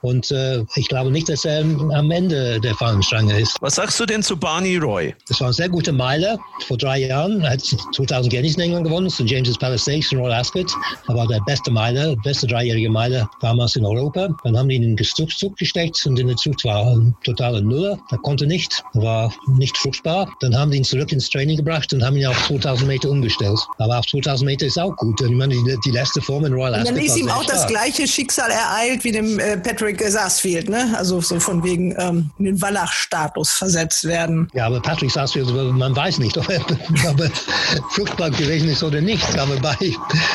[0.00, 3.56] Und äh, ich glaube nicht, dass er am Ende der Fahnenstange ist.
[3.60, 5.14] Was sagst du denn zu Barney Roy?
[5.28, 7.42] Das war ein sehr guter Meiler vor drei Jahren.
[7.42, 7.62] Er hat
[7.94, 9.28] 2000 Guineas in England gewonnen, St.
[9.28, 10.70] James's Palace Stakes in Royal Ascot.
[11.08, 14.28] Er war der beste Meiler, beste dreijährige Meiler damals in Europa.
[14.44, 17.60] Dann haben die ihn in den Zug gesteckt und in der Zug war ein totaler
[17.60, 17.98] Nuller.
[18.10, 20.28] Er konnte nicht, war nicht fruchtbar.
[20.40, 23.58] Dann haben die ihn zurück ins Training gebracht und haben ihn auf 2000 Meter umgestellt.
[23.78, 25.20] Aber auf 2000 Meter ist auch gut.
[25.20, 26.90] Ich meine, die, die letzte Form in Royal Ascot.
[26.90, 27.58] Und dann ist ihm auch stark.
[27.58, 30.94] das gleiche Schicksal ereilt wie dem äh, Patrick Sarsfield, ne?
[30.96, 34.48] Also so von wegen ähm, in den Wallach-Status versetzt werden.
[34.54, 36.60] Ja, aber Patrick Sarsfield, man weiß nicht, ob er,
[37.10, 37.30] ob er
[37.90, 39.38] fruchtbar gewesen ist oder nicht.
[39.38, 39.76] Aber bei,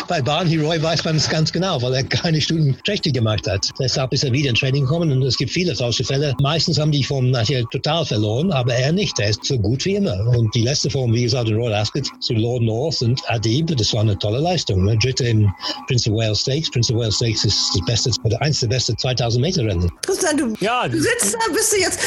[0.07, 3.69] bei Barney Roy weiß man es ganz genau, weil er keine Stunden Trächte gemacht hat.
[3.79, 6.33] Deshalb ist er wieder in Training gekommen und es gibt viele solche Fälle.
[6.41, 9.19] Meistens haben die Form nachher total verloren, aber er nicht.
[9.19, 10.17] Er ist so gut wie immer.
[10.35, 13.93] Und die letzte Form, wie gesagt, in Royal Ascot zu Lord North und Adib, das
[13.93, 14.85] war eine tolle Leistung.
[14.85, 14.97] Ne?
[14.97, 15.51] Dritte im
[15.87, 16.69] Prince of Wales Stakes.
[16.71, 19.91] Prince of Wales Stakes ist das beste, oder eins der besten 2000 Meter Rennen.
[20.01, 21.99] Christian, du ja, sitzt da, bist du jetzt.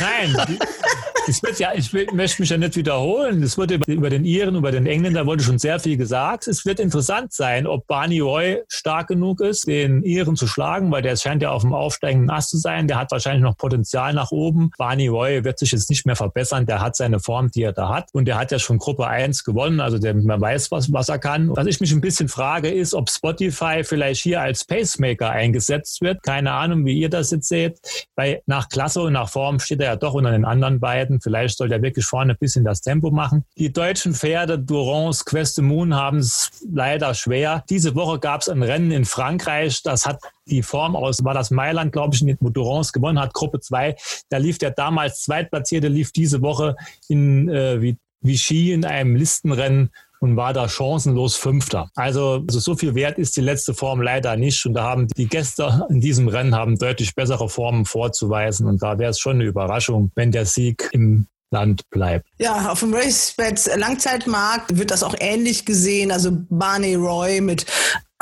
[0.00, 0.58] Nein,
[1.28, 3.42] es wird ja, ich möchte mich ja nicht wiederholen.
[3.42, 6.48] Es wurde über den Iren, über den Engländer wurde schon sehr viel gesagt.
[6.48, 11.02] Es wird interessant sein, ob Barney Roy stark genug ist, den Iren zu schlagen, weil
[11.02, 12.88] der scheint ja auf dem aufsteigenden Ast zu sein.
[12.88, 14.70] Der hat wahrscheinlich noch Potenzial nach oben.
[14.78, 16.66] Barney Roy wird sich jetzt nicht mehr verbessern.
[16.66, 18.08] Der hat seine Form, die er da hat.
[18.12, 19.80] Und der hat ja schon Gruppe 1 gewonnen.
[19.80, 21.54] Also der, man weiß, was, was er kann.
[21.54, 26.22] Was ich mich ein bisschen frage, ist, ob Spotify vielleicht hier als Pacemaker eingesetzt wird.
[26.22, 27.78] Keine Ahnung, wie ihr das jetzt seht.
[28.16, 31.20] Weil nach Klasse und nach Form steht er ja doch unter den anderen beiden.
[31.20, 33.44] Vielleicht soll er wirklich vorne ein bisschen das Tempo machen.
[33.58, 37.64] Die deutschen Pferde Durance, Quest Moon haben es leider schwer.
[37.68, 39.82] Diese Woche gab es ein Rennen in Frankreich.
[39.82, 43.58] Das hat die Form aus, war das Mailand, glaube ich, wo Durance gewonnen hat, Gruppe
[43.58, 43.96] 2.
[44.28, 46.76] Da lief der damals Zweitplatzierte, lief diese Woche
[47.08, 51.90] in äh, Vichy in einem Listenrennen und war da chancenlos Fünfter.
[51.96, 54.64] Also, also so viel wert ist die letzte Form leider nicht.
[54.64, 58.68] Und da haben die Gäste in diesem Rennen haben deutlich bessere Formen vorzuweisen.
[58.68, 62.26] Und da wäre es schon eine Überraschung, wenn der Sieg im Land bleibt.
[62.38, 66.10] Ja, auf dem RaceBets Langzeitmarkt wird das auch ähnlich gesehen.
[66.10, 67.66] Also Barney Roy mit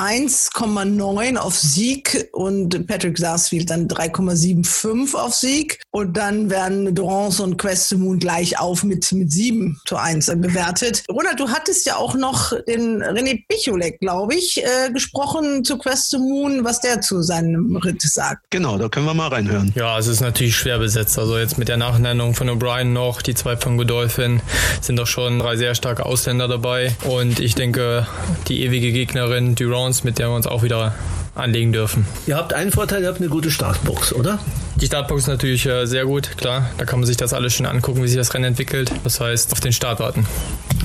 [0.01, 5.79] 1,9 auf Sieg und Patrick Sarsfield dann 3,75 auf Sieg.
[5.91, 11.05] Und dann werden Durance und Quest Moon gleich auf mit, mit 7 zu 1 bewertet.
[11.11, 16.17] Ronald, du hattest ja auch noch den René Picholek, glaube ich, äh, gesprochen zu Quest
[16.19, 18.45] Moon, was der zu seinem Ritt sagt.
[18.51, 19.73] Genau, da können wir mal reinhören.
[19.75, 21.19] Ja, es ist natürlich schwer besetzt.
[21.19, 24.41] Also jetzt mit der Nachnennung von O'Brien noch, die zwei von Godolphin,
[24.81, 26.95] sind doch schon drei sehr starke Ausländer dabei.
[27.05, 28.07] Und ich denke,
[28.49, 30.95] die ewige Gegnerin Durance mit der wir uns auch wieder
[31.35, 32.07] anlegen dürfen.
[32.27, 34.39] Ihr habt einen Vorteil, ihr habt eine gute Startbox, oder?
[34.77, 36.71] Die Startbox ist natürlich äh, sehr gut, klar.
[36.79, 38.93] Da kann man sich das alles schon angucken, wie sich das Rennen entwickelt.
[39.05, 40.27] Das heißt, auf den Start warten.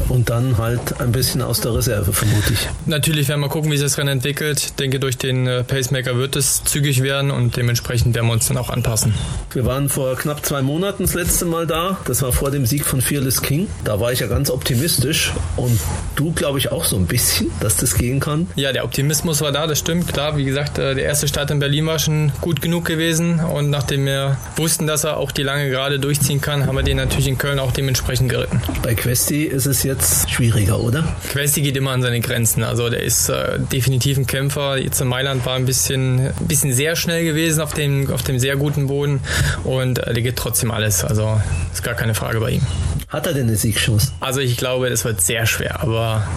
[0.10, 2.70] Und dann halt ein bisschen aus der Reserve, vermute ich.
[2.86, 4.60] Natürlich werden wir gucken, wie sich das Rennen entwickelt.
[4.60, 8.48] Ich denke, durch den äh, Pacemaker wird es zügig werden und dementsprechend werden wir uns
[8.48, 9.14] dann auch anpassen.
[9.52, 11.98] Wir waren vor knapp zwei Monaten das letzte Mal da.
[12.06, 13.68] Das war vor dem Sieg von Fearless King.
[13.84, 15.32] Da war ich ja ganz optimistisch.
[15.56, 15.80] Und
[16.16, 18.48] du, glaube ich, auch so ein bisschen, dass das gehen kann.
[18.56, 20.12] Ja, der Optimismus war da, das stimmt.
[20.12, 23.40] Klar, wie gesagt, äh, der erste Start in Berlin war schon gut genug gewesen.
[23.40, 26.98] Und nachdem wir wussten, dass er auch die lange Gerade durchziehen kann, haben wir den
[26.98, 28.62] natürlich in Köln auch dementsprechend geritten.
[28.84, 31.16] Bei Questi ist es jetzt schwieriger, oder?
[31.32, 32.64] Questi geht immer an seine Grenzen.
[32.64, 34.78] Also der ist äh, definitiv ein Kämpfer.
[34.78, 38.40] Jetzt in Mailand war ein bisschen, ein bisschen sehr schnell gewesen auf dem, auf dem
[38.40, 39.22] sehr guten Boden
[39.64, 41.06] und äh, der geht trotzdem alles.
[41.06, 41.40] Also
[41.72, 42.62] ist gar keine Frage bei ihm.
[43.10, 44.12] Hat er denn eine Siegchance?
[44.20, 46.28] Also ich glaube, das wird sehr schwer, aber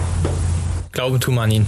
[0.91, 1.67] glauben tun man ihn.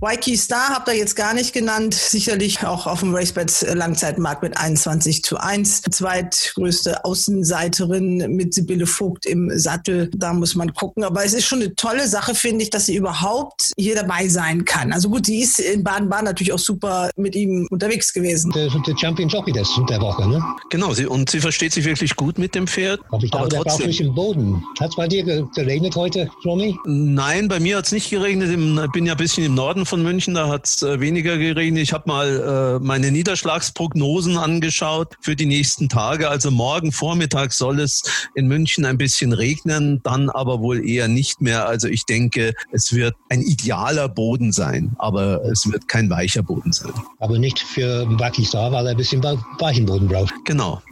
[0.00, 1.94] Waiki Star habt ihr jetzt gar nicht genannt.
[1.94, 5.82] Sicherlich auch auf dem RaceBets Langzeitmarkt mit 21 zu 1.
[5.90, 10.10] Zweitgrößte Außenseiterin mit Sibylle Vogt im Sattel.
[10.14, 11.04] Da muss man gucken.
[11.04, 14.64] Aber es ist schon eine tolle Sache, finde ich, dass sie überhaupt hier dabei sein
[14.64, 14.92] kann.
[14.92, 18.50] Also gut, sie ist in Baden-Baden natürlich auch super mit ihm unterwegs gewesen.
[18.52, 20.42] Der, der Champion Jockey der, der Woche, ne?
[20.70, 23.00] Genau, sie, und sie versteht sich wirklich gut mit dem Pferd.
[23.10, 24.62] Aber ich glaube, der braucht nicht im Boden.
[24.78, 26.78] Hat es bei dir geregnet heute, Ronny?
[26.84, 28.50] Nein, bei mir hat es nicht geregnet.
[28.50, 31.38] Ich bin ja ein bisschen im Norden Norden von München, da hat es äh, weniger
[31.38, 31.84] geregnet.
[31.84, 36.28] Ich habe mal äh, meine Niederschlagsprognosen angeschaut für die nächsten Tage.
[36.28, 38.02] Also morgen Vormittag soll es
[38.34, 41.68] in München ein bisschen regnen, dann aber wohl eher nicht mehr.
[41.68, 46.72] Also ich denke, es wird ein idealer Boden sein, aber es wird kein weicher Boden
[46.72, 46.92] sein.
[47.20, 50.34] Aber nicht für Wakistar, weil er ein bisschen weichen Boden braucht.
[50.46, 50.82] Genau.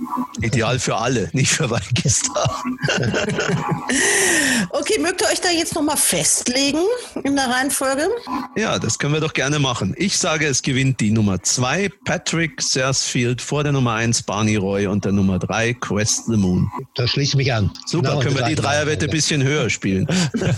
[0.40, 2.62] Ideal für alle, nicht für Wakistar.
[4.70, 6.80] okay, mögt ihr euch da jetzt nochmal festlegen
[7.24, 8.08] in der Reihenfolge?
[8.56, 9.94] Ja, das können wir doch gerne machen.
[9.96, 14.86] Ich sage, es gewinnt die Nummer zwei Patrick Sarsfield vor der Nummer eins Barney Roy
[14.86, 16.70] und der Nummer drei Quest the Moon.
[16.94, 17.70] Da schließe ich mich an.
[17.86, 20.06] Super, genau, können wir die Dreierwette ein bisschen höher spielen.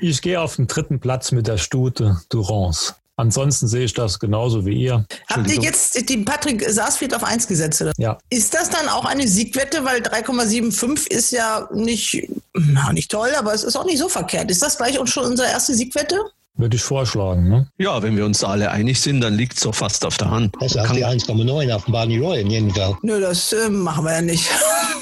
[0.00, 2.94] ich gehe auf den dritten Platz mit der Stute Durance.
[3.16, 5.04] Ansonsten sehe ich das genauso wie ihr.
[5.28, 7.80] Habt ihr jetzt den Patrick Sarsfield auf 1 gesetzt?
[7.80, 7.92] Oder?
[7.96, 8.18] Ja.
[8.28, 9.84] Ist das dann auch eine Siegwette?
[9.84, 14.50] Weil 3,75 ist ja nicht, na, nicht toll, aber es ist auch nicht so verkehrt.
[14.50, 16.18] Ist das gleich auch schon unsere erste Siegwette?
[16.56, 17.48] Würde ich vorschlagen.
[17.48, 17.66] Ne?
[17.78, 20.54] Ja, wenn wir uns alle einig sind, dann liegt es doch fast auf der Hand.
[20.60, 22.96] Das ist die 1,9 auf dem Barney Roy in jedem Fall.
[23.02, 24.48] Nö, das äh, machen wir ja nicht.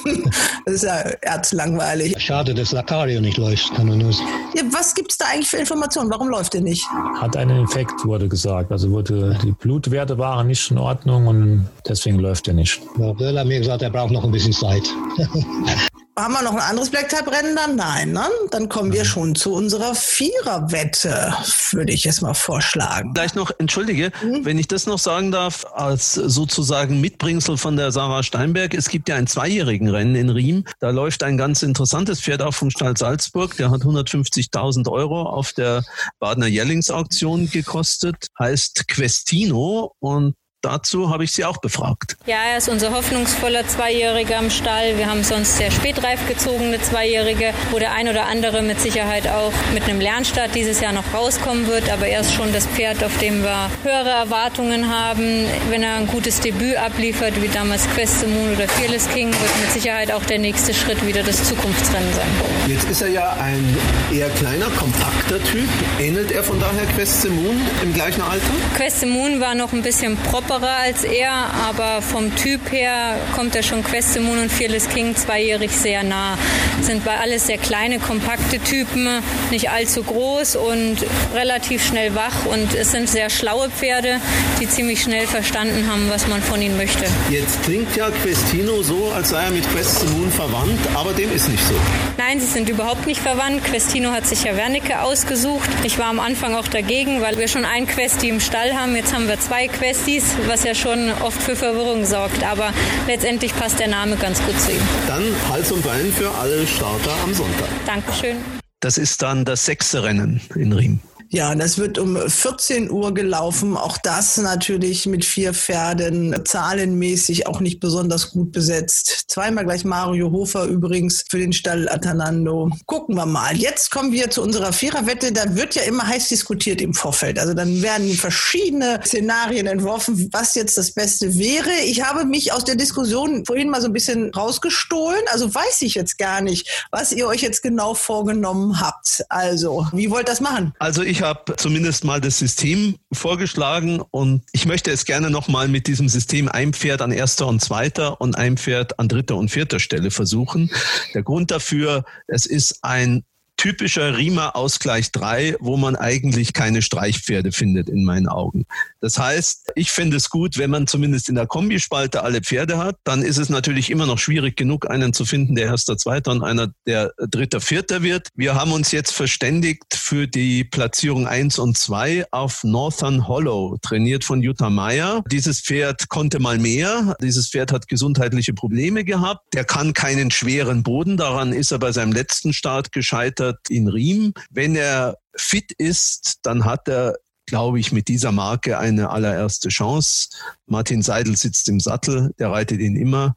[0.64, 2.14] das ist ja erzlangweilig.
[2.18, 3.74] Schade, dass Lacario nicht läuft.
[3.74, 4.12] Kann man nur
[4.54, 6.10] ja, was gibt es da eigentlich für Informationen?
[6.10, 6.86] Warum läuft der nicht?
[7.20, 8.72] Hat einen Infekt, wurde gesagt.
[8.72, 12.80] Also wurde, die Blutwerte waren nicht in Ordnung und deswegen läuft er nicht.
[12.98, 14.84] Ja, Böll hat mir gesagt, er braucht noch ein bisschen Zeit.
[16.14, 17.74] Haben wir noch ein anderes Black-Type-Rennen dann?
[17.74, 18.28] Nein, ne?
[18.50, 21.34] Dann kommen wir schon zu unserer Vierer-Wette,
[21.70, 23.12] würde ich jetzt mal vorschlagen.
[23.14, 24.44] Vielleicht noch, entschuldige, mhm.
[24.44, 28.74] wenn ich das noch sagen darf, als sozusagen Mitbringsel von der Sarah Steinberg.
[28.74, 30.64] Es gibt ja ein zweijährigen Rennen in Riem.
[30.80, 33.56] Da läuft ein ganz interessantes Pferd auch vom Stall Salzburg.
[33.56, 35.82] Der hat 150.000 Euro auf der
[36.18, 38.26] Badener Jährlingsauktion gekostet.
[38.38, 42.16] Heißt Questino und Dazu habe ich Sie auch befragt.
[42.24, 44.96] Ja, er ist unser hoffnungsvoller Zweijähriger im Stall.
[44.96, 49.52] Wir haben sonst sehr spätreif gezogene Zweijährige, wo der ein oder andere mit Sicherheit auch
[49.74, 51.90] mit einem Lernstart dieses Jahr noch rauskommen wird.
[51.90, 55.48] Aber er ist schon das Pferd, auf dem wir höhere Erwartungen haben.
[55.68, 59.72] Wenn er ein gutes Debüt abliefert, wie damals Quest Moon oder Fearless King, wird mit
[59.72, 62.28] Sicherheit auch der nächste Schritt wieder das Zukunftsrennen sein.
[62.68, 63.76] Jetzt ist er ja ein
[64.12, 65.68] eher kleiner, kompakter Typ.
[65.98, 68.46] Ähnelt er von daher Quest Moon im gleichen Alter?
[68.76, 73.56] Quest Moon war noch ein bisschen proper Lockerer als er, aber vom Typ her kommt
[73.56, 76.36] er schon Questemon und Fearless King zweijährig sehr nah.
[76.82, 79.08] Sind bei alles sehr kleine, kompakte Typen,
[79.50, 80.96] nicht allzu groß und
[81.34, 84.20] relativ schnell wach und es sind sehr schlaue Pferde,
[84.60, 87.04] die ziemlich schnell verstanden haben, was man von ihnen möchte.
[87.30, 91.64] Jetzt klingt ja Questino so, als sei er mit Questemon verwandt, aber dem ist nicht
[91.66, 91.74] so.
[92.18, 93.64] Nein, sie sind überhaupt nicht verwandt.
[93.64, 95.70] Questino hat sich ja Wernicke ausgesucht.
[95.82, 98.94] Ich war am Anfang auch dagegen, weil wir schon ein Questi im Stall haben.
[98.96, 102.44] Jetzt haben wir zwei Questis, was ja schon oft für Verwirrung sorgt.
[102.44, 102.72] Aber
[103.06, 104.80] letztendlich passt der Name ganz gut zu ihm.
[105.06, 107.68] Dann Hals und Bein für alle Starter am Sonntag.
[107.86, 108.36] Dankeschön.
[108.80, 111.00] Das ist dann das sechste Rennen in Riem.
[111.34, 113.74] Ja, das wird um 14 Uhr gelaufen.
[113.74, 119.24] Auch das natürlich mit vier Pferden, zahlenmäßig auch nicht besonders gut besetzt.
[119.28, 122.70] Zweimal gleich Mario Hofer übrigens für den Stall Atanando.
[122.84, 123.56] Gucken wir mal.
[123.56, 125.32] Jetzt kommen wir zu unserer Viererwette.
[125.32, 127.38] Da wird ja immer heiß diskutiert im Vorfeld.
[127.38, 131.70] Also dann werden verschiedene Szenarien entworfen, was jetzt das Beste wäre.
[131.86, 135.22] Ich habe mich aus der Diskussion vorhin mal so ein bisschen rausgestohlen.
[135.32, 139.24] Also weiß ich jetzt gar nicht, was ihr euch jetzt genau vorgenommen habt.
[139.30, 140.74] Also, wie wollt ihr das machen?
[140.78, 145.86] Also ich habe zumindest mal das System vorgeschlagen und ich möchte es gerne nochmal mit
[145.86, 149.80] diesem System ein Pferd an erster und zweiter und ein Pferd an dritter und vierter
[149.80, 150.70] Stelle versuchen.
[151.14, 153.24] Der Grund dafür, es ist ein
[153.62, 158.66] typischer Riemer Ausgleich 3, wo man eigentlich keine Streichpferde findet in meinen Augen.
[159.00, 162.96] Das heißt, ich finde es gut, wenn man zumindest in der Kombispalte alle Pferde hat,
[163.04, 166.42] dann ist es natürlich immer noch schwierig genug, einen zu finden, der erster, zweiter und
[166.42, 168.30] einer, der dritter, vierter wird.
[168.34, 174.24] Wir haben uns jetzt verständigt für die Platzierung 1 und 2 auf Northern Hollow, trainiert
[174.24, 175.22] von Jutta Meyer.
[175.30, 177.16] Dieses Pferd konnte mal mehr.
[177.22, 179.54] Dieses Pferd hat gesundheitliche Probleme gehabt.
[179.54, 181.16] Der kann keinen schweren Boden.
[181.16, 184.34] Daran ist er bei seinem letzten Start gescheitert wird in Riem.
[184.50, 187.14] Wenn er fit ist, dann hat er
[187.46, 190.28] glaube ich, mit dieser Marke eine allererste Chance.
[190.66, 193.34] Martin Seidel sitzt im Sattel, der reitet ihn immer.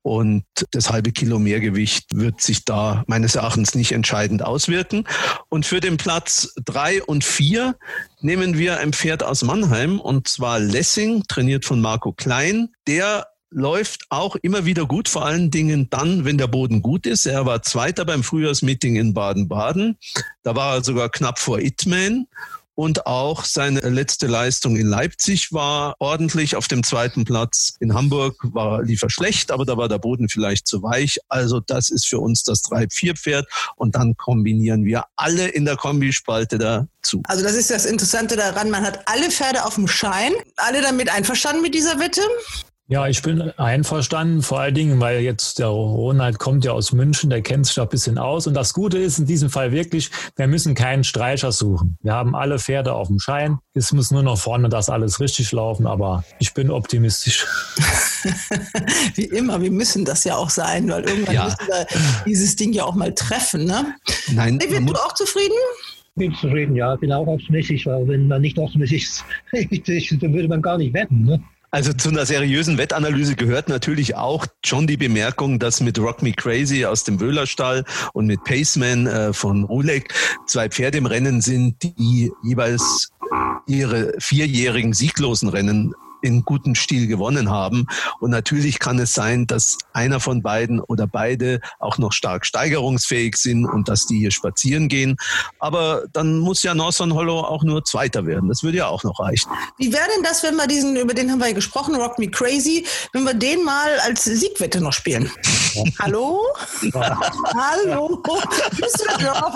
[0.00, 5.04] Und das halbe Kilo Mehrgewicht wird sich da meines Erachtens nicht entscheidend auswirken.
[5.48, 7.76] Und für den Platz drei und vier
[8.20, 12.70] nehmen wir ein Pferd aus Mannheim, und zwar Lessing, trainiert von Marco Klein.
[12.86, 17.26] Der läuft auch immer wieder gut, vor allen Dingen dann, wenn der Boden gut ist.
[17.26, 19.98] Er war Zweiter beim Frühjahrsmeeting in Baden-Baden.
[20.42, 22.26] Da war er sogar knapp vor Itman.
[22.74, 27.74] und auch seine letzte Leistung in Leipzig war ordentlich auf dem zweiten Platz.
[27.80, 31.18] In Hamburg war liefer schlecht, aber da war der Boden vielleicht zu weich.
[31.28, 33.46] Also das ist für uns das 3-4-Pferd
[33.76, 37.22] und dann kombinieren wir alle in der Kombispalte dazu.
[37.28, 41.10] Also das ist das Interessante daran, man hat alle Pferde auf dem Schein, alle damit
[41.10, 42.22] einverstanden mit dieser Wette.
[42.88, 47.30] Ja, ich bin einverstanden, vor allen Dingen, weil jetzt der Ronald kommt ja aus München,
[47.30, 48.46] der kennt sich da ein bisschen aus.
[48.46, 51.96] Und das Gute ist in diesem Fall wirklich, wir müssen keinen Streicher suchen.
[52.02, 53.58] Wir haben alle Pferde auf dem Schein.
[53.72, 57.46] Es muss nur noch vorne das alles richtig laufen, aber ich bin optimistisch.
[59.14, 61.44] Wie immer, wir müssen das ja auch sein, weil irgendwann ja.
[61.44, 61.86] müssen wir
[62.26, 63.64] dieses Ding ja auch mal treffen.
[63.64, 63.94] Ne?
[64.32, 65.54] Nein, David, du auch zufrieden?
[66.14, 69.22] bin zufrieden, ja, bin auch optimistisch, weil wenn man nicht optimistisch
[69.52, 71.24] ist, dann würde man gar nicht wetten.
[71.24, 71.42] Ne?
[71.74, 76.34] Also zu einer seriösen Wettanalyse gehört natürlich auch schon die Bemerkung, dass mit Rock Me
[76.34, 80.12] Crazy aus dem Wöhlerstall und mit Paceman äh, von Rulek
[80.46, 83.08] zwei Pferde im Rennen sind, die jeweils
[83.66, 87.86] ihre vierjährigen sieglosen Rennen in gutem Stil gewonnen haben.
[88.20, 93.36] Und natürlich kann es sein, dass einer von beiden oder beide auch noch stark steigerungsfähig
[93.36, 95.16] sind und dass die hier spazieren gehen.
[95.58, 98.48] Aber dann muss ja Northern Hollow auch nur Zweiter werden.
[98.48, 99.50] Das würde ja auch noch reichen.
[99.78, 102.28] Wie wäre denn das, wenn wir diesen, über den haben wir ja gesprochen, Rock Me
[102.28, 105.30] Crazy, wenn wir den mal als Siegwette noch spielen?
[105.98, 106.40] Hallo?
[106.94, 108.22] Hallo?
[108.76, 109.52] Bist du drauf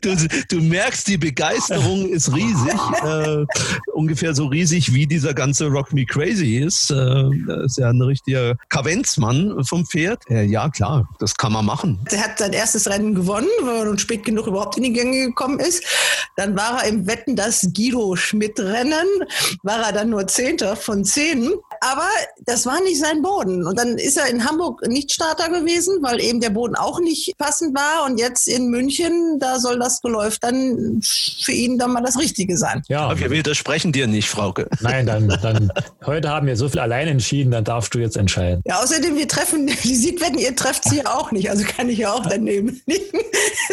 [0.00, 0.16] du,
[0.48, 2.74] du merkst, die Begeisterung ist riesig.
[3.02, 3.44] Äh,
[3.92, 6.90] ungefähr so riesig wie dieser ganze Rock Me Crazy ist.
[6.90, 10.24] Äh, ist ja ein richtiger Kavenzmann vom Pferd.
[10.28, 12.00] Äh, ja, klar, das kann man machen.
[12.10, 15.26] Er hat sein erstes Rennen gewonnen, weil er nun spät genug überhaupt in die Gänge
[15.26, 15.84] gekommen ist.
[16.36, 19.06] Dann war er im Wetten das Guido Schmidt Rennen,
[19.62, 21.52] war er dann nur Zehnter von zehn.
[21.80, 22.08] Aber
[22.44, 23.66] das war nicht sein Boden.
[23.66, 27.36] Und dann ist er in Hamburg nicht Starter gewesen, weil eben der Boden auch nicht
[27.38, 28.04] passend war.
[28.06, 32.56] Und jetzt in München, da soll das Geläuf dann für ihn dann mal das Richtige
[32.56, 32.82] sein.
[32.88, 34.68] Ja, Aber wir widersprechen dir nicht, Frauke.
[34.80, 35.72] Nein, dann dann,
[36.04, 38.62] heute haben wir so viel allein entschieden, dann darfst du jetzt entscheiden.
[38.64, 41.98] Ja, außerdem, wir treffen die Siegwetten, ihr trefft sie ja auch nicht, also kann ich
[41.98, 43.18] ja auch daneben liegen.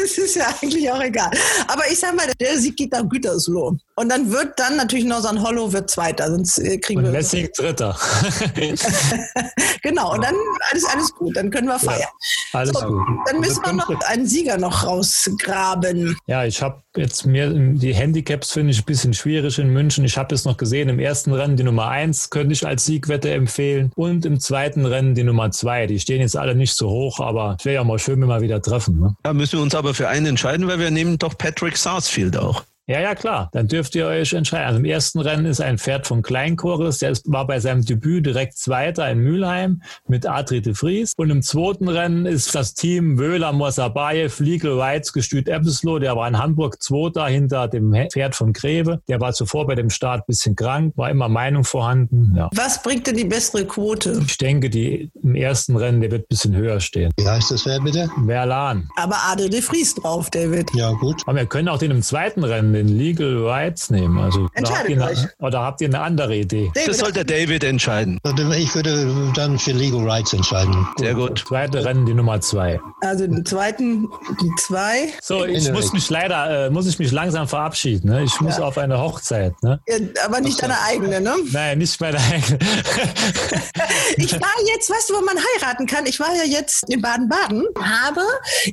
[0.04, 1.32] Es ist ja eigentlich auch egal.
[1.68, 3.78] Aber ich sag mal, der Sieg geht nach Gütersloh.
[3.96, 7.12] Und dann wird dann natürlich Northern Hollow wird Zweiter, sonst äh, kriegen und wir...
[7.12, 7.93] Lessing Dritter.
[9.82, 10.36] genau, und dann
[10.72, 12.02] alles, alles gut, dann können wir feiern.
[12.02, 13.08] Ja, alles so, gut.
[13.28, 16.16] Dann müssen wir noch einen Sieger noch rausgraben.
[16.28, 20.06] Ja, ich habe jetzt mir die Handicaps finde ich ein bisschen schwierig in München.
[20.06, 23.32] Ich habe es noch gesehen, im ersten Rennen die Nummer 1 könnte ich als Siegwette
[23.32, 25.88] empfehlen und im zweiten Rennen die Nummer 2.
[25.88, 28.42] Die stehen jetzt alle nicht so hoch, aber es wäre ja mal schön, wenn wir
[28.42, 29.00] wieder treffen.
[29.00, 29.16] Ne?
[29.24, 32.64] Da müssen wir uns aber für einen entscheiden, weil wir nehmen doch Patrick Sarsfield auch.
[32.86, 33.50] Ja, ja, klar.
[33.54, 34.68] Dann dürft ihr euch entscheiden.
[34.68, 38.58] Also im ersten Rennen ist ein Pferd von Kleinchorus, der war bei seinem Debüt direkt
[38.58, 41.14] Zweiter in Mülheim mit Adri de Vries.
[41.16, 46.00] Und im zweiten Rennen ist das Team Wöhler, Mosabayev, Legal Rights, Gestüt Ebbesloh.
[46.00, 49.00] Der war in Hamburg Zweiter hinter dem Pferd von Greve.
[49.08, 52.34] Der war zuvor bei dem Start bisschen krank, war immer Meinung vorhanden.
[52.36, 52.50] Ja.
[52.54, 54.22] Was bringt denn die bessere Quote?
[54.26, 57.12] Ich denke, die im ersten Rennen, der wird ein bisschen höher stehen.
[57.18, 58.10] Wie heißt das wer bitte?
[58.26, 58.90] Verlan.
[58.98, 60.70] Aber Adri de Vries drauf, David.
[60.76, 61.22] Ja, gut.
[61.26, 64.18] Aber wir können auch den im zweiten Rennen den Legal Rights nehmen.
[64.18, 66.72] Also, Entscheidet oder, habt ihr, oder habt ihr eine andere Idee?
[66.74, 68.20] David, das sollte David entscheiden.
[68.58, 70.88] Ich würde dann für Legal Rights entscheiden.
[70.98, 71.44] Sehr gut.
[71.48, 72.80] Zweite Rennen die Nummer zwei.
[73.02, 74.08] Also den zweiten
[74.42, 75.10] die zwei.
[75.22, 78.10] So, ich muss mich leider, äh, muss ich mich langsam verabschieden.
[78.10, 78.24] Ne?
[78.24, 78.64] Ich muss ja.
[78.64, 79.54] auf eine Hochzeit.
[79.62, 79.80] Ne?
[79.88, 81.36] Ja, aber nicht deine eigene, ne?
[81.52, 82.60] Nein, nicht meine eigene.
[84.18, 86.06] ich war jetzt, weißt du, wo man heiraten kann?
[86.06, 88.22] Ich war ja jetzt in Baden-Baden, habe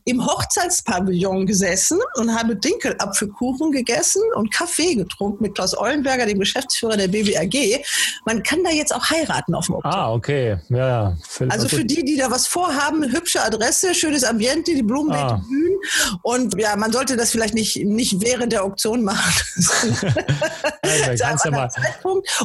[0.04, 3.89] im Hochzeitspavillon gesessen und habe Dinkelapfelkuchen gegessen
[4.36, 7.84] und Kaffee getrunken mit Klaus Eulenberger, dem Geschäftsführer der BBAG.
[8.24, 9.96] Man kann da jetzt auch heiraten auf dem Oktober.
[9.96, 10.58] Ah, okay.
[10.68, 11.16] Ja.
[11.48, 15.42] Also für die, die da was vorhaben, hübsche Adresse, schönes Ambiente, die Blumen ah.
[15.48, 15.80] Bühnen.
[16.22, 19.42] Und ja, man sollte das vielleicht nicht, nicht während der Auktion machen.
[20.82, 21.12] also,
[21.50, 21.68] ja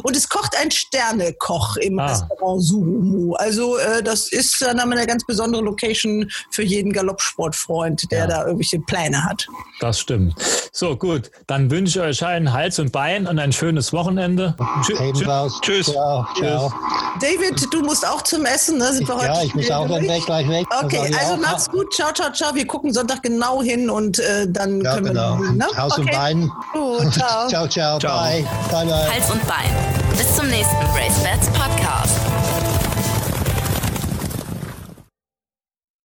[0.02, 2.06] Und es kocht ein Sternekoch im ah.
[2.06, 3.34] Restaurant Sumu.
[3.34, 8.26] Also äh, das ist dann eine ganz besondere Location für jeden Galoppsportfreund, der ja.
[8.26, 9.46] da irgendwelche Pläne hat.
[9.80, 10.34] Das stimmt.
[10.72, 11.30] So, gut.
[11.46, 14.56] Dann wünsche ich euch allen Hals und Bein und ein schönes Wochenende.
[14.82, 15.60] Tschüss.
[15.60, 15.86] Tschüss.
[15.86, 16.26] Ciao.
[16.36, 16.72] Ciao.
[17.20, 18.92] David, du musst auch zum Essen, ne?
[18.92, 20.66] Sind wir heute ja, ich muss auch dann weg, gleich weg.
[20.82, 21.92] Okay, also macht's gut.
[21.94, 22.54] Ciao, ciao, ciao.
[22.54, 25.38] Wir gucken Sonntag genau hin und äh, dann ja, können genau.
[25.38, 25.52] wir.
[25.52, 25.66] Ne?
[25.76, 26.02] Haus okay.
[26.02, 26.52] und Bein.
[26.72, 27.48] Gut, ciao.
[27.48, 27.98] ciao, ciao.
[27.98, 28.44] Bye.
[28.70, 29.12] Bye, bye.
[29.12, 29.70] Hals und Bein.
[30.16, 32.25] Bis zum nächsten Race Bats Podcast.